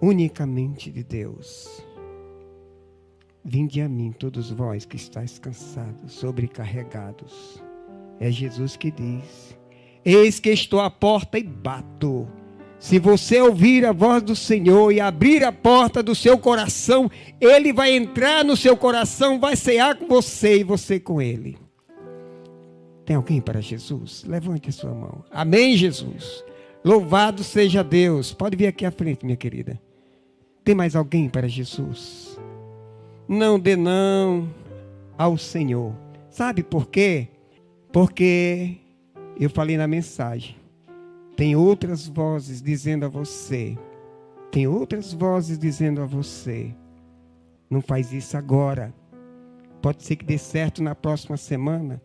unicamente 0.00 0.90
de 0.90 1.04
Deus. 1.04 1.86
Vinde 3.44 3.80
a 3.80 3.88
mim, 3.88 4.12
todos 4.12 4.50
vós 4.50 4.84
que 4.84 4.96
estáis 4.96 5.38
cansados, 5.38 6.12
sobrecarregados. 6.12 7.60
É 8.20 8.30
Jesus 8.30 8.76
que 8.76 8.90
diz: 8.90 9.58
Eis 10.04 10.38
que 10.38 10.50
estou 10.50 10.80
à 10.80 10.90
porta 10.90 11.38
e 11.38 11.42
bato. 11.42 12.28
Se 12.78 12.98
você 12.98 13.40
ouvir 13.40 13.84
a 13.86 13.92
voz 13.92 14.22
do 14.22 14.34
Senhor 14.34 14.90
e 14.90 15.00
abrir 15.00 15.44
a 15.44 15.52
porta 15.52 16.02
do 16.02 16.14
seu 16.14 16.36
coração, 16.36 17.10
Ele 17.40 17.72
vai 17.72 17.94
entrar 17.94 18.44
no 18.44 18.56
seu 18.56 18.76
coração, 18.76 19.38
vai 19.38 19.54
cear 19.54 19.96
com 19.96 20.06
você 20.06 20.58
e 20.58 20.64
você 20.64 20.98
com 20.98 21.22
Ele. 21.22 21.56
Tem 23.04 23.16
alguém 23.16 23.40
para 23.40 23.60
Jesus? 23.60 24.24
Levante 24.24 24.68
a 24.68 24.72
sua 24.72 24.92
mão. 24.92 25.24
Amém, 25.30 25.76
Jesus. 25.76 26.44
Louvado 26.84 27.44
seja 27.44 27.82
Deus. 27.82 28.32
Pode 28.32 28.56
vir 28.56 28.66
aqui 28.66 28.84
à 28.84 28.90
frente, 28.90 29.24
minha 29.24 29.36
querida. 29.36 29.80
Tem 30.64 30.74
mais 30.74 30.96
alguém 30.96 31.28
para 31.28 31.48
Jesus? 31.48 32.38
Não 33.28 33.58
dê 33.58 33.76
não 33.76 34.48
ao 35.16 35.38
Senhor. 35.38 35.94
Sabe 36.30 36.62
por 36.62 36.88
quê? 36.88 37.28
Porque 37.92 38.76
eu 39.38 39.50
falei 39.50 39.76
na 39.76 39.86
mensagem. 39.86 40.56
Tem 41.36 41.56
outras 41.56 42.06
vozes 42.06 42.62
dizendo 42.62 43.06
a 43.06 43.08
você. 43.08 43.76
Tem 44.50 44.66
outras 44.66 45.12
vozes 45.12 45.58
dizendo 45.58 46.02
a 46.02 46.06
você. 46.06 46.74
Não 47.70 47.80
faz 47.80 48.12
isso 48.12 48.36
agora. 48.36 48.94
Pode 49.80 50.02
ser 50.04 50.16
que 50.16 50.24
dê 50.24 50.38
certo 50.38 50.82
na 50.82 50.94
próxima 50.94 51.36
semana. 51.36 52.00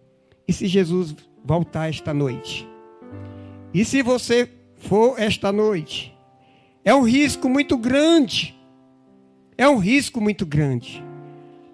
E 0.48 0.54
se 0.54 0.66
Jesus 0.68 1.16
voltar 1.44 1.90
esta 1.90 2.14
noite? 2.14 2.68
E 3.74 3.84
se 3.84 4.02
você 4.02 4.50
for 4.78 5.20
esta 5.20 5.52
noite. 5.52 6.16
É 6.84 6.96
um 6.96 7.04
risco 7.04 7.50
muito 7.50 7.78
grande. 7.78 8.56
É 9.58 9.68
um 9.68 9.78
risco 9.78 10.22
muito 10.22 10.46
grande. 10.46 11.04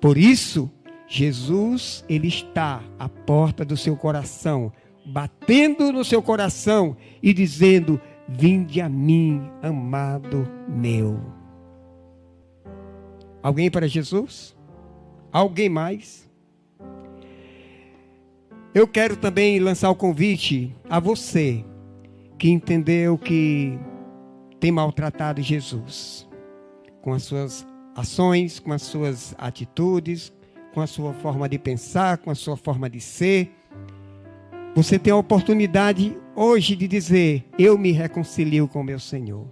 Por 0.03 0.17
isso, 0.17 0.69
Jesus, 1.07 2.03
ele 2.09 2.27
está 2.27 2.83
à 2.99 3.07
porta 3.07 3.63
do 3.63 3.77
seu 3.77 3.95
coração, 3.95 4.69
batendo 5.05 5.93
no 5.93 6.03
seu 6.03 6.21
coração 6.21 6.97
e 7.21 7.33
dizendo: 7.33 8.01
Vinde 8.27 8.81
a 8.81 8.89
mim, 8.89 9.49
amado 9.61 10.45
meu. 10.67 11.21
Alguém 13.41 13.71
para 13.71 13.87
Jesus? 13.87 14.53
Alguém 15.31 15.69
mais? 15.69 16.29
Eu 18.75 18.85
quero 18.85 19.15
também 19.15 19.57
lançar 19.57 19.89
o 19.89 19.95
convite 19.95 20.75
a 20.89 20.99
você 20.99 21.63
que 22.37 22.49
entendeu 22.49 23.17
que 23.17 23.79
tem 24.59 24.69
maltratado 24.69 25.41
Jesus 25.41 26.27
com 27.01 27.13
as 27.13 27.23
suas 27.23 27.65
ações, 27.95 28.59
com 28.59 28.71
as 28.71 28.81
suas 28.81 29.35
atitudes, 29.37 30.33
com 30.73 30.81
a 30.81 30.87
sua 30.87 31.13
forma 31.13 31.47
de 31.47 31.59
pensar, 31.59 32.17
com 32.17 32.31
a 32.31 32.35
sua 32.35 32.57
forma 32.57 32.89
de 32.89 32.99
ser. 32.99 33.51
Você 34.75 34.97
tem 34.97 35.13
a 35.13 35.17
oportunidade 35.17 36.17
hoje 36.35 36.75
de 36.75 36.87
dizer: 36.87 37.45
Eu 37.57 37.77
me 37.77 37.91
reconcilio 37.91 38.67
com 38.67 38.83
meu 38.83 38.99
Senhor. 38.99 39.45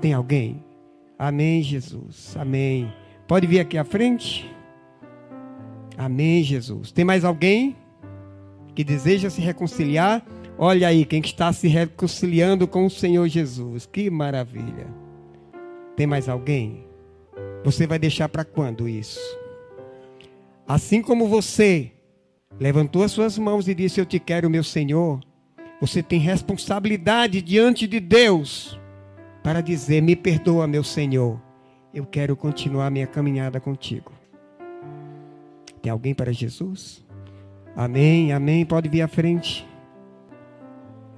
Tem 0.00 0.12
alguém? 0.12 0.62
Amém, 1.18 1.62
Jesus. 1.62 2.36
Amém. 2.36 2.92
Pode 3.26 3.46
vir 3.46 3.60
aqui 3.60 3.78
à 3.78 3.84
frente? 3.84 4.50
Amém, 5.96 6.42
Jesus. 6.42 6.90
Tem 6.90 7.04
mais 7.04 7.24
alguém 7.24 7.76
que 8.74 8.82
deseja 8.82 9.30
se 9.30 9.40
reconciliar? 9.40 10.24
Olha 10.58 10.88
aí, 10.88 11.04
quem 11.04 11.20
está 11.20 11.52
se 11.52 11.68
reconciliando 11.68 12.66
com 12.66 12.84
o 12.84 12.90
Senhor 12.90 13.26
Jesus. 13.28 13.86
Que 13.86 14.10
maravilha. 14.10 14.86
Tem 15.96 16.06
mais 16.06 16.28
alguém? 16.28 16.91
Você 17.64 17.86
vai 17.86 17.98
deixar 17.98 18.28
para 18.28 18.44
quando 18.44 18.88
isso? 18.88 19.20
Assim 20.66 21.02
como 21.02 21.28
você 21.28 21.92
levantou 22.58 23.02
as 23.02 23.12
suas 23.12 23.38
mãos 23.38 23.68
e 23.68 23.74
disse: 23.74 24.00
Eu 24.00 24.06
te 24.06 24.18
quero, 24.18 24.50
meu 24.50 24.64
Senhor. 24.64 25.20
Você 25.80 26.02
tem 26.02 26.20
responsabilidade 26.20 27.42
diante 27.42 27.86
de 27.86 28.00
Deus 28.00 28.78
para 29.42 29.60
dizer: 29.60 30.00
Me 30.00 30.16
perdoa, 30.16 30.66
meu 30.66 30.84
Senhor. 30.84 31.40
Eu 31.92 32.06
quero 32.06 32.36
continuar 32.36 32.90
minha 32.90 33.06
caminhada 33.06 33.60
contigo. 33.60 34.12
Tem 35.82 35.90
alguém 35.90 36.14
para 36.14 36.32
Jesus? 36.32 37.04
Amém, 37.76 38.32
amém. 38.32 38.64
Pode 38.64 38.88
vir 38.88 39.02
à 39.02 39.08
frente. 39.08 39.68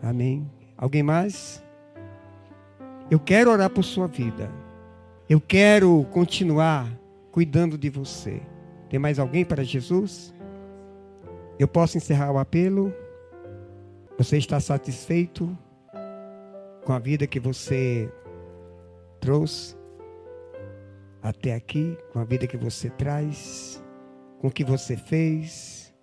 Amém. 0.02 0.50
Alguém 0.76 1.02
mais? 1.02 1.62
Eu 3.10 3.20
quero 3.20 3.50
orar 3.50 3.70
por 3.70 3.84
sua 3.84 4.08
vida. 4.08 4.50
Eu 5.26 5.40
quero 5.40 6.04
continuar 6.10 6.86
cuidando 7.32 7.78
de 7.78 7.88
você. 7.88 8.42
Tem 8.90 8.98
mais 8.98 9.18
alguém 9.18 9.42
para 9.42 9.64
Jesus? 9.64 10.34
Eu 11.58 11.66
posso 11.66 11.96
encerrar 11.96 12.30
o 12.30 12.38
apelo? 12.38 12.92
Você 14.18 14.36
está 14.36 14.60
satisfeito 14.60 15.56
com 16.84 16.92
a 16.92 16.98
vida 16.98 17.26
que 17.26 17.40
você 17.40 18.12
trouxe 19.18 19.74
até 21.22 21.54
aqui, 21.54 21.96
com 22.12 22.18
a 22.18 22.24
vida 22.24 22.46
que 22.46 22.58
você 22.58 22.90
traz, 22.90 23.82
com 24.40 24.48
o 24.48 24.50
que 24.50 24.62
você 24.62 24.94
fez? 24.94 25.94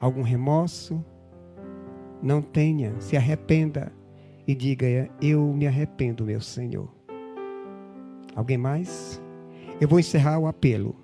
Algum 0.00 0.22
remorso? 0.22 1.04
Não 2.22 2.40
tenha, 2.40 2.98
se 2.98 3.14
arrependa 3.14 3.92
e 4.46 4.54
diga: 4.54 4.86
Eu 5.20 5.52
me 5.52 5.66
arrependo, 5.66 6.24
meu 6.24 6.40
Senhor. 6.40 6.99
Alguém 8.34 8.58
mais? 8.58 9.20
Eu 9.80 9.88
vou 9.88 9.98
encerrar 9.98 10.38
o 10.38 10.46
apelo. 10.46 10.96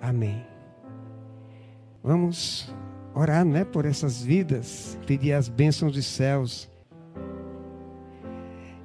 Amém. 0.00 0.44
Vamos 2.02 2.74
orar, 3.14 3.44
né, 3.44 3.64
por 3.64 3.84
essas 3.84 4.22
vidas, 4.22 4.98
pedir 5.06 5.32
as 5.32 5.48
bênçãos 5.48 5.92
dos 5.92 6.06
céus. 6.06 6.70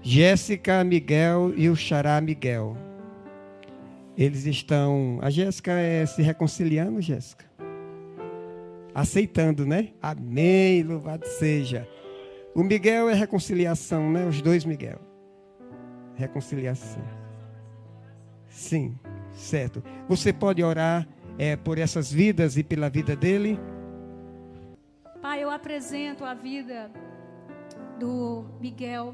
Jéssica, 0.02 0.84
Miguel 0.84 1.54
e 1.56 1.70
o 1.70 1.76
Xará 1.76 2.20
Miguel. 2.22 2.78
Eles 4.18 4.46
estão. 4.46 5.18
A 5.22 5.30
Jéssica 5.30 5.72
é 5.74 6.06
se 6.06 6.22
reconciliando, 6.22 7.02
Jéssica? 7.02 7.46
Aceitando, 8.94 9.66
né? 9.66 9.90
Amém, 10.02 10.84
louvado 10.84 11.28
seja. 11.28 11.88
O 12.54 12.64
Miguel 12.64 13.10
é 13.10 13.14
reconciliação, 13.14 14.12
né? 14.12 14.26
Os 14.26 14.42
dois 14.42 14.64
Miguel. 14.64 15.00
Reconciliação. 16.16 17.04
Sim, 18.56 18.98
certo. 19.34 19.84
Você 20.08 20.32
pode 20.32 20.63
orar 20.63 21.06
é, 21.38 21.58
por 21.58 21.78
essas 21.78 22.10
vidas 22.10 22.56
e 22.56 22.63
pela 22.63 22.89
vida 22.89 23.13
dele? 23.13 23.60
Pai, 25.22 25.44
eu 25.44 25.52
apresento 25.52 26.24
a 26.24 26.34
vida 26.34 26.89
do 28.00 28.46
Miguel. 28.62 29.13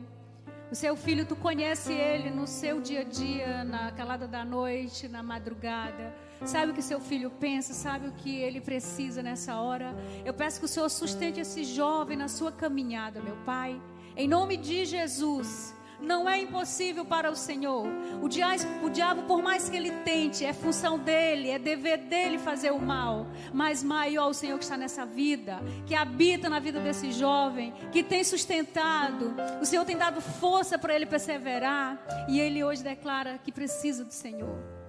O 0.71 0.75
seu 0.75 0.95
filho, 0.95 1.25
tu 1.25 1.35
conhece 1.35 1.91
ele 1.91 2.29
no 2.29 2.45
seu 2.45 2.79
dia 2.79 3.01
a 3.01 3.03
dia, 3.03 3.63
na 3.63 3.91
calada 3.91 4.27
da 4.27 4.45
noite, 4.45 5.07
na 5.07 5.23
madrugada. 5.23 6.13
Sabe 6.45 6.71
o 6.71 6.75
que 6.75 6.81
seu 6.83 6.99
filho 6.99 7.31
pensa, 7.31 7.73
sabe 7.73 8.09
o 8.09 8.11
que 8.11 8.37
ele 8.37 8.61
precisa 8.61 9.23
nessa 9.23 9.59
hora. 9.59 9.95
Eu 10.23 10.35
peço 10.35 10.59
que 10.59 10.65
o 10.65 10.69
Senhor 10.69 10.87
sustente 10.87 11.39
esse 11.39 11.63
jovem 11.63 12.15
na 12.15 12.27
sua 12.27 12.51
caminhada, 12.51 13.19
meu 13.19 13.37
Pai. 13.37 13.81
Em 14.15 14.27
nome 14.27 14.55
de 14.55 14.85
Jesus 14.85 15.75
não 16.01 16.27
é 16.27 16.39
impossível 16.39 17.05
para 17.05 17.29
o 17.29 17.35
Senhor. 17.35 17.87
O 18.21 18.27
diabo, 18.27 18.63
o 18.83 18.89
diabo, 18.89 19.23
por 19.23 19.41
mais 19.41 19.69
que 19.69 19.77
ele 19.77 19.91
tente, 20.03 20.43
é 20.43 20.51
função 20.51 20.97
dele, 20.97 21.49
é 21.49 21.59
dever 21.59 21.97
dele 21.97 22.37
fazer 22.37 22.71
o 22.71 22.79
mal. 22.79 23.27
Mas 23.53 23.83
maior 23.83 24.29
o 24.29 24.33
Senhor 24.33 24.57
que 24.57 24.63
está 24.63 24.77
nessa 24.77 25.05
vida, 25.05 25.61
que 25.85 25.95
habita 25.95 26.49
na 26.49 26.59
vida 26.59 26.79
desse 26.79 27.11
jovem, 27.11 27.73
que 27.91 28.03
tem 28.03 28.23
sustentado. 28.23 29.35
O 29.61 29.65
Senhor 29.65 29.85
tem 29.85 29.97
dado 29.97 30.21
força 30.21 30.77
para 30.77 30.95
ele 30.95 31.05
perseverar. 31.05 31.99
E 32.27 32.39
ele 32.39 32.63
hoje 32.63 32.83
declara 32.83 33.37
que 33.37 33.51
precisa 33.51 34.03
do 34.03 34.13
Senhor. 34.13 34.81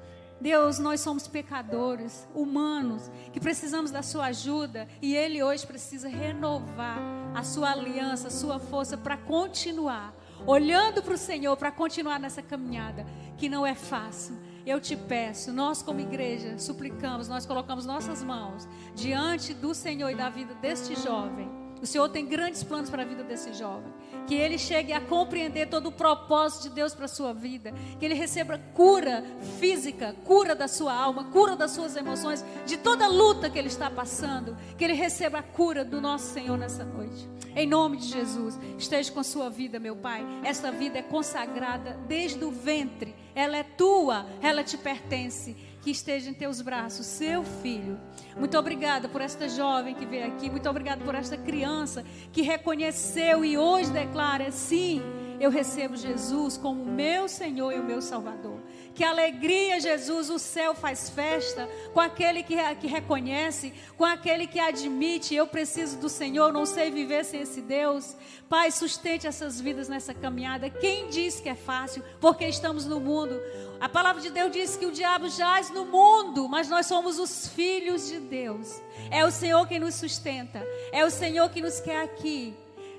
Deus, 0.42 0.80
nós 0.80 1.00
somos 1.00 1.28
pecadores, 1.28 2.26
humanos, 2.34 3.08
que 3.32 3.38
precisamos 3.38 3.92
da 3.92 4.02
Sua 4.02 4.26
ajuda 4.26 4.88
e 5.00 5.14
Ele 5.14 5.40
hoje 5.40 5.64
precisa 5.64 6.08
renovar 6.08 6.98
a 7.32 7.44
Sua 7.44 7.70
aliança, 7.70 8.26
a 8.26 8.30
Sua 8.30 8.58
força 8.58 8.96
para 8.96 9.16
continuar 9.16 10.12
olhando 10.46 11.02
para 11.02 11.14
o 11.14 11.18
Senhor 11.18 11.56
para 11.56 11.70
continuar 11.70 12.18
nessa 12.18 12.42
caminhada, 12.42 13.06
que 13.36 13.48
não 13.48 13.66
é 13.66 13.74
fácil. 13.74 14.36
Eu 14.64 14.80
te 14.80 14.96
peço, 14.96 15.52
nós 15.52 15.82
como 15.82 16.00
igreja 16.00 16.58
suplicamos, 16.58 17.28
nós 17.28 17.44
colocamos 17.44 17.84
nossas 17.84 18.22
mãos 18.22 18.68
diante 18.94 19.52
do 19.52 19.74
Senhor 19.74 20.10
e 20.10 20.14
da 20.14 20.28
vida 20.28 20.54
deste 20.54 20.94
jovem. 20.94 21.61
O 21.82 21.86
Senhor 21.86 22.08
tem 22.08 22.24
grandes 22.24 22.62
planos 22.62 22.88
para 22.88 23.02
a 23.02 23.04
vida 23.04 23.24
desse 23.24 23.52
jovem. 23.52 23.92
Que 24.28 24.36
ele 24.36 24.56
chegue 24.56 24.92
a 24.92 25.00
compreender 25.00 25.68
todo 25.68 25.88
o 25.88 25.92
propósito 25.92 26.68
de 26.68 26.76
Deus 26.76 26.94
para 26.94 27.06
a 27.06 27.08
sua 27.08 27.34
vida, 27.34 27.74
que 27.98 28.04
ele 28.04 28.14
receba 28.14 28.56
cura 28.72 29.24
física, 29.58 30.14
cura 30.24 30.54
da 30.54 30.68
sua 30.68 30.94
alma, 30.94 31.24
cura 31.24 31.56
das 31.56 31.72
suas 31.72 31.96
emoções, 31.96 32.44
de 32.64 32.76
toda 32.76 33.08
luta 33.08 33.50
que 33.50 33.58
ele 33.58 33.66
está 33.66 33.90
passando, 33.90 34.56
que 34.78 34.84
ele 34.84 34.92
receba 34.92 35.38
a 35.38 35.42
cura 35.42 35.84
do 35.84 36.00
nosso 36.00 36.32
Senhor 36.32 36.56
nessa 36.56 36.84
noite. 36.84 37.28
Em 37.56 37.66
nome 37.66 37.96
de 37.96 38.06
Jesus, 38.06 38.58
esteja 38.78 39.10
com 39.10 39.18
a 39.18 39.24
sua 39.24 39.50
vida, 39.50 39.80
meu 39.80 39.96
Pai. 39.96 40.24
Esta 40.44 40.70
vida 40.70 41.00
é 41.00 41.02
consagrada 41.02 41.98
desde 42.06 42.44
o 42.44 42.50
ventre, 42.52 43.12
ela 43.34 43.56
é 43.56 43.64
tua, 43.64 44.24
ela 44.40 44.62
te 44.62 44.78
pertence 44.78 45.56
que 45.82 45.90
esteja 45.90 46.30
em 46.30 46.34
teus 46.34 46.62
braços, 46.62 47.04
seu 47.04 47.42
filho. 47.42 47.98
Muito 48.36 48.56
obrigada 48.56 49.08
por 49.08 49.20
esta 49.20 49.48
jovem 49.48 49.94
que 49.94 50.06
veio 50.06 50.28
aqui, 50.28 50.48
muito 50.48 50.68
obrigada 50.70 51.04
por 51.04 51.14
esta 51.14 51.36
criança 51.36 52.04
que 52.32 52.40
reconheceu 52.40 53.44
e 53.44 53.58
hoje 53.58 53.90
declara: 53.90 54.50
sim, 54.52 55.02
eu 55.40 55.50
recebo 55.50 55.96
Jesus 55.96 56.56
como 56.56 56.84
meu 56.84 57.28
Senhor 57.28 57.72
e 57.72 57.80
o 57.80 57.84
meu 57.84 58.00
Salvador. 58.00 58.61
Que 58.94 59.04
alegria, 59.04 59.80
Jesus, 59.80 60.28
o 60.28 60.38
céu 60.38 60.74
faz 60.74 61.08
festa 61.08 61.68
com 61.94 62.00
aquele 62.00 62.42
que, 62.42 62.56
que 62.76 62.86
reconhece, 62.86 63.72
com 63.96 64.04
aquele 64.04 64.46
que 64.46 64.60
admite: 64.60 65.34
eu 65.34 65.46
preciso 65.46 65.98
do 65.98 66.08
Senhor, 66.08 66.52
não 66.52 66.66
sei 66.66 66.90
viver 66.90 67.24
sem 67.24 67.40
esse 67.40 67.62
Deus. 67.62 68.14
Pai, 68.48 68.70
sustente 68.70 69.26
essas 69.26 69.58
vidas 69.58 69.88
nessa 69.88 70.12
caminhada. 70.12 70.68
Quem 70.68 71.08
diz 71.08 71.40
que 71.40 71.48
é 71.48 71.54
fácil? 71.54 72.02
Porque 72.20 72.46
estamos 72.46 72.84
no 72.84 73.00
mundo. 73.00 73.40
A 73.80 73.88
palavra 73.88 74.20
de 74.20 74.30
Deus 74.30 74.52
diz 74.52 74.76
que 74.76 74.86
o 74.86 74.92
diabo 74.92 75.28
jaz 75.28 75.70
no 75.70 75.86
mundo, 75.86 76.48
mas 76.48 76.68
nós 76.68 76.86
somos 76.86 77.18
os 77.18 77.48
filhos 77.48 78.08
de 78.08 78.20
Deus. 78.20 78.80
É 79.10 79.24
o 79.24 79.30
Senhor 79.30 79.66
quem 79.66 79.80
nos 79.80 79.94
sustenta, 79.94 80.62
é 80.92 81.04
o 81.04 81.10
Senhor 81.10 81.48
que 81.48 81.62
nos 81.62 81.80
quer 81.80 82.02
aqui. 82.02 82.54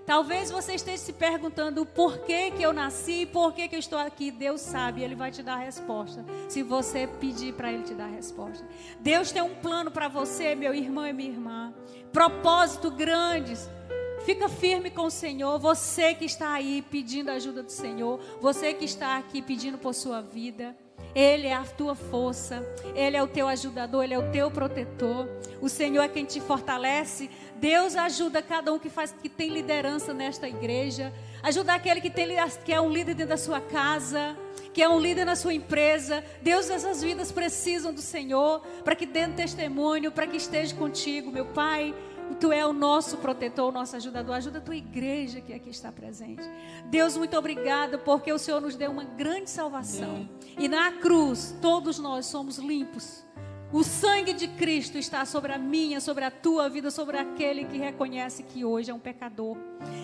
Talvez 0.05 0.51
você 0.51 0.73
esteja 0.73 0.97
se 0.97 1.13
perguntando 1.13 1.85
por 1.85 2.19
que, 2.19 2.51
que 2.51 2.61
eu 2.61 2.73
nasci, 2.73 3.25
por 3.25 3.53
que, 3.53 3.67
que 3.69 3.75
eu 3.75 3.79
estou 3.79 3.97
aqui. 3.97 4.31
Deus 4.31 4.59
sabe, 4.59 5.01
Ele 5.01 5.15
vai 5.15 5.31
te 5.31 5.41
dar 5.41 5.53
a 5.53 5.59
resposta. 5.59 6.25
Se 6.49 6.61
você 6.61 7.07
pedir 7.07 7.53
para 7.53 7.71
Ele 7.71 7.83
te 7.83 7.93
dar 7.93 8.05
a 8.05 8.07
resposta. 8.07 8.65
Deus 8.99 9.31
tem 9.31 9.41
um 9.41 9.55
plano 9.55 9.89
para 9.89 10.09
você, 10.09 10.55
meu 10.55 10.75
irmão 10.75 11.07
e 11.07 11.13
minha 11.13 11.29
irmã. 11.29 11.73
Propósito 12.11 12.91
grandes. 12.91 13.69
Fica 14.25 14.49
firme 14.49 14.89
com 14.89 15.03
o 15.03 15.11
Senhor. 15.11 15.57
Você 15.59 16.13
que 16.13 16.25
está 16.25 16.53
aí 16.53 16.81
pedindo 16.81 17.29
a 17.29 17.35
ajuda 17.35 17.63
do 17.63 17.71
Senhor. 17.71 18.19
Você 18.41 18.73
que 18.73 18.85
está 18.85 19.17
aqui 19.17 19.41
pedindo 19.41 19.77
por 19.77 19.93
sua 19.93 20.21
vida. 20.21 20.75
Ele 21.15 21.47
é 21.47 21.53
a 21.53 21.63
tua 21.63 21.93
força, 21.93 22.65
Ele 22.95 23.15
é 23.15 23.21
o 23.21 23.27
teu 23.27 23.47
ajudador, 23.47 24.03
Ele 24.03 24.15
é 24.15 24.19
o 24.19 24.31
teu 24.31 24.49
protetor. 24.49 25.27
O 25.61 25.69
Senhor 25.69 26.01
é 26.01 26.07
quem 26.07 26.25
te 26.25 26.41
fortalece. 26.41 27.29
Deus 27.57 27.95
ajuda 27.95 28.41
cada 28.41 28.73
um 28.73 28.79
que 28.79 28.89
faz, 28.89 29.13
que 29.21 29.29
tem 29.29 29.49
liderança 29.49 30.13
nesta 30.13 30.47
igreja. 30.47 31.13
Ajuda 31.41 31.73
aquele 31.73 32.01
que, 32.01 32.09
tem, 32.09 32.27
que 32.63 32.73
é 32.73 32.79
um 32.79 32.89
líder 32.89 33.15
dentro 33.15 33.29
da 33.29 33.37
sua 33.37 33.59
casa, 33.61 34.37
que 34.73 34.81
é 34.81 34.89
um 34.89 34.99
líder 34.99 35.25
na 35.25 35.35
sua 35.35 35.53
empresa. 35.53 36.23
Deus, 36.41 36.69
essas 36.69 37.01
vidas 37.01 37.31
precisam 37.31 37.93
do 37.93 38.01
Senhor 38.01 38.61
para 38.83 38.95
que 38.95 39.05
dê 39.05 39.25
um 39.25 39.33
testemunho, 39.33 40.11
para 40.11 40.27
que 40.27 40.37
esteja 40.37 40.75
contigo, 40.75 41.31
meu 41.31 41.45
Pai. 41.45 41.93
Tu 42.39 42.51
é 42.51 42.65
o 42.65 42.73
nosso 42.73 43.17
protetor, 43.17 43.69
o 43.69 43.71
nosso 43.71 43.95
ajudador. 43.95 44.35
Ajuda 44.35 44.57
a 44.57 44.61
tua 44.61 44.75
igreja 44.75 45.41
que 45.41 45.53
aqui 45.53 45.69
está 45.69 45.91
presente. 45.91 46.43
Deus, 46.85 47.15
muito 47.15 47.37
obrigado 47.37 47.99
porque 47.99 48.31
o 48.31 48.39
Senhor 48.39 48.59
nos 48.59 48.75
deu 48.75 48.91
uma 48.91 49.03
grande 49.03 49.49
salvação. 49.49 50.27
E 50.57 50.67
na 50.67 50.93
cruz, 50.93 51.55
todos 51.61 51.99
nós 51.99 52.25
somos 52.25 52.57
limpos. 52.57 53.23
O 53.73 53.83
sangue 53.83 54.33
de 54.33 54.47
Cristo 54.49 54.99
está 54.99 55.25
sobre 55.25 55.51
a 55.51 55.57
minha, 55.57 55.99
sobre 55.99 56.23
a 56.23 56.29
tua 56.29 56.69
vida, 56.69 56.91
sobre 56.91 57.17
aquele 57.17 57.65
que 57.65 57.79
reconhece 57.79 58.43
que 58.43 58.63
hoje 58.63 58.91
é 58.91 58.93
um 58.93 58.99
pecador 58.99 59.57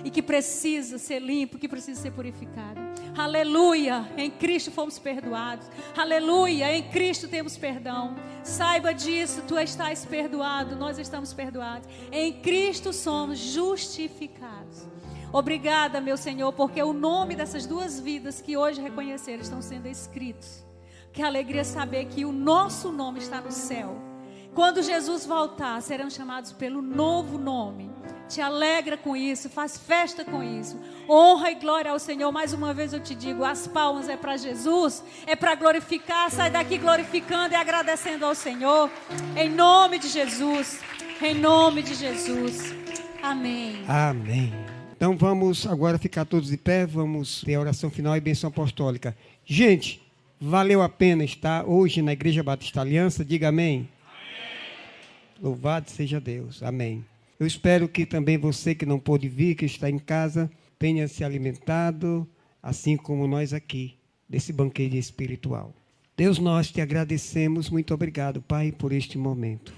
e 0.04 0.10
que 0.10 0.24
precisa 0.24 0.98
ser 0.98 1.20
limpo, 1.20 1.60
que 1.60 1.70
precisa 1.70 2.02
ser 2.02 2.10
purificado. 2.10 2.82
Aleluia! 3.16 4.12
Em 4.18 4.32
Cristo 4.32 4.72
fomos 4.72 4.98
perdoados. 4.98 5.70
Aleluia! 5.96 6.76
Em 6.76 6.82
Cristo 6.90 7.28
temos 7.28 7.58
perdão. 7.58 8.16
Saiba 8.44 8.92
disso, 8.92 9.44
tu 9.48 9.56
estás 9.60 10.04
perdoado, 10.04 10.76
nós 10.76 10.98
estamos 10.98 11.32
perdoados. 11.32 11.88
Em 12.12 12.42
Cristo 12.42 12.92
somos 12.92 13.38
justificados. 13.38 14.88
Obrigada, 15.32 16.02
meu 16.02 16.18
Senhor, 16.18 16.52
porque 16.54 16.82
o 16.82 16.92
nome 16.92 17.36
dessas 17.36 17.68
duas 17.68 18.00
vidas 18.00 18.42
que 18.42 18.58
hoje 18.58 18.82
reconheceram 18.82 19.44
estão 19.44 19.62
sendo 19.62 19.88
escritos 19.88 20.68
que 21.12 21.22
alegria 21.22 21.64
saber 21.64 22.06
que 22.06 22.26
o 22.26 22.32
nosso 22.32 22.92
nome 22.92 23.20
está 23.20 23.42
no 23.42 23.52
céu. 23.52 24.10
Quando 24.54 24.82
Jesus 24.82 25.26
voltar, 25.26 25.82
serão 25.82 26.10
chamados 26.10 26.52
pelo 26.52 26.82
novo 26.82 27.38
nome. 27.38 27.90
Te 28.28 28.42
alegra 28.42 28.96
com 28.96 29.16
isso, 29.16 29.50
faz 29.50 29.78
festa 29.78 30.24
com 30.24 30.44
isso. 30.44 30.80
Honra 31.10 31.52
e 31.52 31.56
glória 31.56 31.92
ao 31.92 31.98
Senhor. 31.98 32.32
Mais 32.32 32.54
uma 32.54 32.74
vez 32.74 32.94
eu 32.94 33.00
te 33.00 33.16
digo: 33.16 33.44
as 33.44 33.68
palmas 33.68 34.08
é 34.08 34.16
para 34.16 34.38
Jesus, 34.38 35.04
é 35.26 35.36
para 35.36 35.56
glorificar. 35.56 36.30
Sai 36.30 36.52
daqui 36.52 36.78
glorificando 36.78 37.54
e 37.54 37.58
agradecendo 37.58 38.26
ao 38.26 38.36
Senhor. 38.36 38.90
Em 39.36 39.50
nome 39.50 39.98
de 39.98 40.08
Jesus. 40.08 40.80
Em 41.22 41.34
nome 41.34 41.82
de 41.82 41.96
Jesus. 41.96 42.74
Amém. 43.22 43.84
Amém. 43.88 44.54
Então 44.96 45.18
vamos 45.18 45.66
agora 45.66 45.98
ficar 45.98 46.26
todos 46.26 46.50
de 46.50 46.58
pé. 46.58 46.86
Vamos 46.86 47.42
ter 47.42 47.56
a 47.56 47.60
oração 47.60 47.90
final 47.90 48.16
e 48.16 48.22
benção 48.22 48.50
apostólica. 48.50 49.16
Gente. 49.46 50.09
Valeu 50.42 50.82
a 50.82 50.88
pena 50.88 51.26
estar 51.26 51.68
hoje 51.68 52.02
na 52.02 52.14
Igreja 52.14 52.42
Batista 52.42 52.80
Aliança? 52.80 53.26
Diga 53.26 53.50
amém. 53.50 53.90
amém. 54.06 55.38
Louvado 55.42 55.92
seja 55.92 56.18
Deus. 56.18 56.64
Amém. 56.64 57.04
Eu 57.38 57.46
espero 57.46 57.90
que 57.90 58.06
também 58.06 58.38
você 58.38 58.74
que 58.74 58.86
não 58.86 59.02
pôde 59.02 59.28
vir, 59.28 59.56
que 59.56 59.66
está 59.66 59.90
em 59.90 60.00
casa, 60.00 60.50
tenha 60.78 61.10
se 61.10 61.26
alimentado, 61.26 62.26
assim 62.64 62.96
como 62.96 63.28
nós 63.28 63.52
aqui, 63.52 63.98
desse 64.30 64.54
banquete 64.54 64.98
espiritual. 64.98 65.74
Deus, 66.16 66.40
nós 66.40 66.72
te 66.72 66.80
agradecemos. 66.80 67.70
Muito 67.70 67.94
obrigado, 67.94 68.42
Pai, 68.42 68.72
por 68.72 68.94
este 68.94 69.18
momento. 69.18 69.74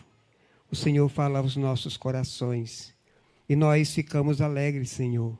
O 0.71 0.75
Senhor 0.75 1.09
fala 1.09 1.39
aos 1.39 1.55
nossos 1.55 1.97
corações 1.97 2.93
e 3.49 3.55
nós 3.55 3.95
ficamos 3.95 4.41
alegres, 4.41 4.91
Senhor, 4.91 5.35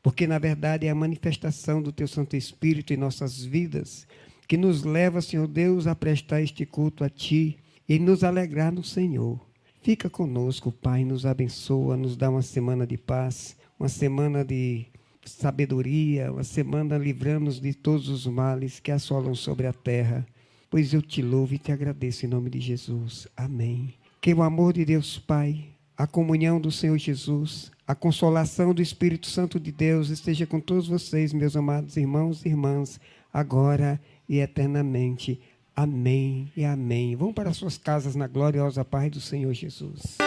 porque 0.00 0.28
na 0.28 0.38
verdade 0.38 0.86
é 0.86 0.90
a 0.90 0.94
manifestação 0.94 1.82
do 1.82 1.90
Teu 1.90 2.06
Santo 2.06 2.36
Espírito 2.36 2.92
em 2.92 2.96
nossas 2.96 3.44
vidas 3.44 4.06
que 4.50 4.56
nos 4.56 4.82
leva, 4.82 5.22
Senhor 5.22 5.46
Deus, 5.46 5.86
a 5.86 5.94
prestar 5.94 6.42
este 6.42 6.66
culto 6.66 7.04
a 7.04 7.08
Ti 7.08 7.56
e 7.88 8.00
nos 8.00 8.24
alegrar 8.24 8.72
no 8.72 8.82
Senhor. 8.82 9.40
Fica 9.80 10.10
conosco, 10.10 10.72
Pai, 10.72 11.04
nos 11.04 11.24
abençoa, 11.24 11.96
nos 11.96 12.16
dá 12.16 12.28
uma 12.28 12.42
semana 12.42 12.84
de 12.84 12.98
paz, 12.98 13.56
uma 13.78 13.88
semana 13.88 14.44
de 14.44 14.86
sabedoria, 15.24 16.32
uma 16.32 16.42
semana 16.42 16.98
livrando-nos 16.98 17.60
de 17.60 17.72
todos 17.72 18.08
os 18.08 18.26
males 18.26 18.80
que 18.80 18.90
assolam 18.90 19.36
sobre 19.36 19.68
a 19.68 19.72
terra. 19.72 20.26
Pois 20.68 20.92
eu 20.92 21.00
te 21.00 21.22
louvo 21.22 21.54
e 21.54 21.58
te 21.58 21.70
agradeço 21.70 22.26
em 22.26 22.28
nome 22.28 22.50
de 22.50 22.58
Jesus. 22.58 23.28
Amém. 23.36 23.94
Que 24.20 24.34
o 24.34 24.42
amor 24.42 24.72
de 24.72 24.84
Deus 24.84 25.16
Pai, 25.16 25.64
a 25.96 26.08
comunhão 26.08 26.60
do 26.60 26.72
Senhor 26.72 26.98
Jesus, 26.98 27.70
a 27.86 27.94
consolação 27.94 28.74
do 28.74 28.82
Espírito 28.82 29.28
Santo 29.28 29.60
de 29.60 29.70
Deus 29.70 30.08
esteja 30.08 30.44
com 30.44 30.58
todos 30.58 30.88
vocês, 30.88 31.32
meus 31.32 31.54
amados 31.54 31.96
irmãos 31.96 32.44
e 32.44 32.48
irmãs, 32.48 32.98
agora 33.32 34.00
e 34.30 34.38
eternamente. 34.38 35.40
Amém 35.74 36.52
e 36.56 36.64
amém. 36.64 37.16
Vão 37.16 37.32
para 37.32 37.52
suas 37.52 37.76
casas 37.76 38.14
na 38.14 38.28
gloriosa 38.28 38.84
paz 38.84 39.10
do 39.10 39.20
Senhor 39.20 39.52
Jesus. 39.52 40.18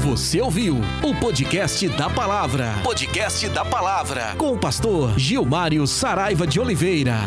Você 0.00 0.40
ouviu 0.40 0.76
o 1.02 1.20
podcast 1.20 1.88
da 1.90 2.10
palavra. 2.10 2.74
Podcast 2.82 3.48
da 3.50 3.64
palavra. 3.64 4.34
Com 4.36 4.54
o 4.54 4.58
pastor 4.58 5.16
Gilmário 5.16 5.86
Saraiva 5.86 6.46
de 6.46 6.58
Oliveira. 6.58 7.18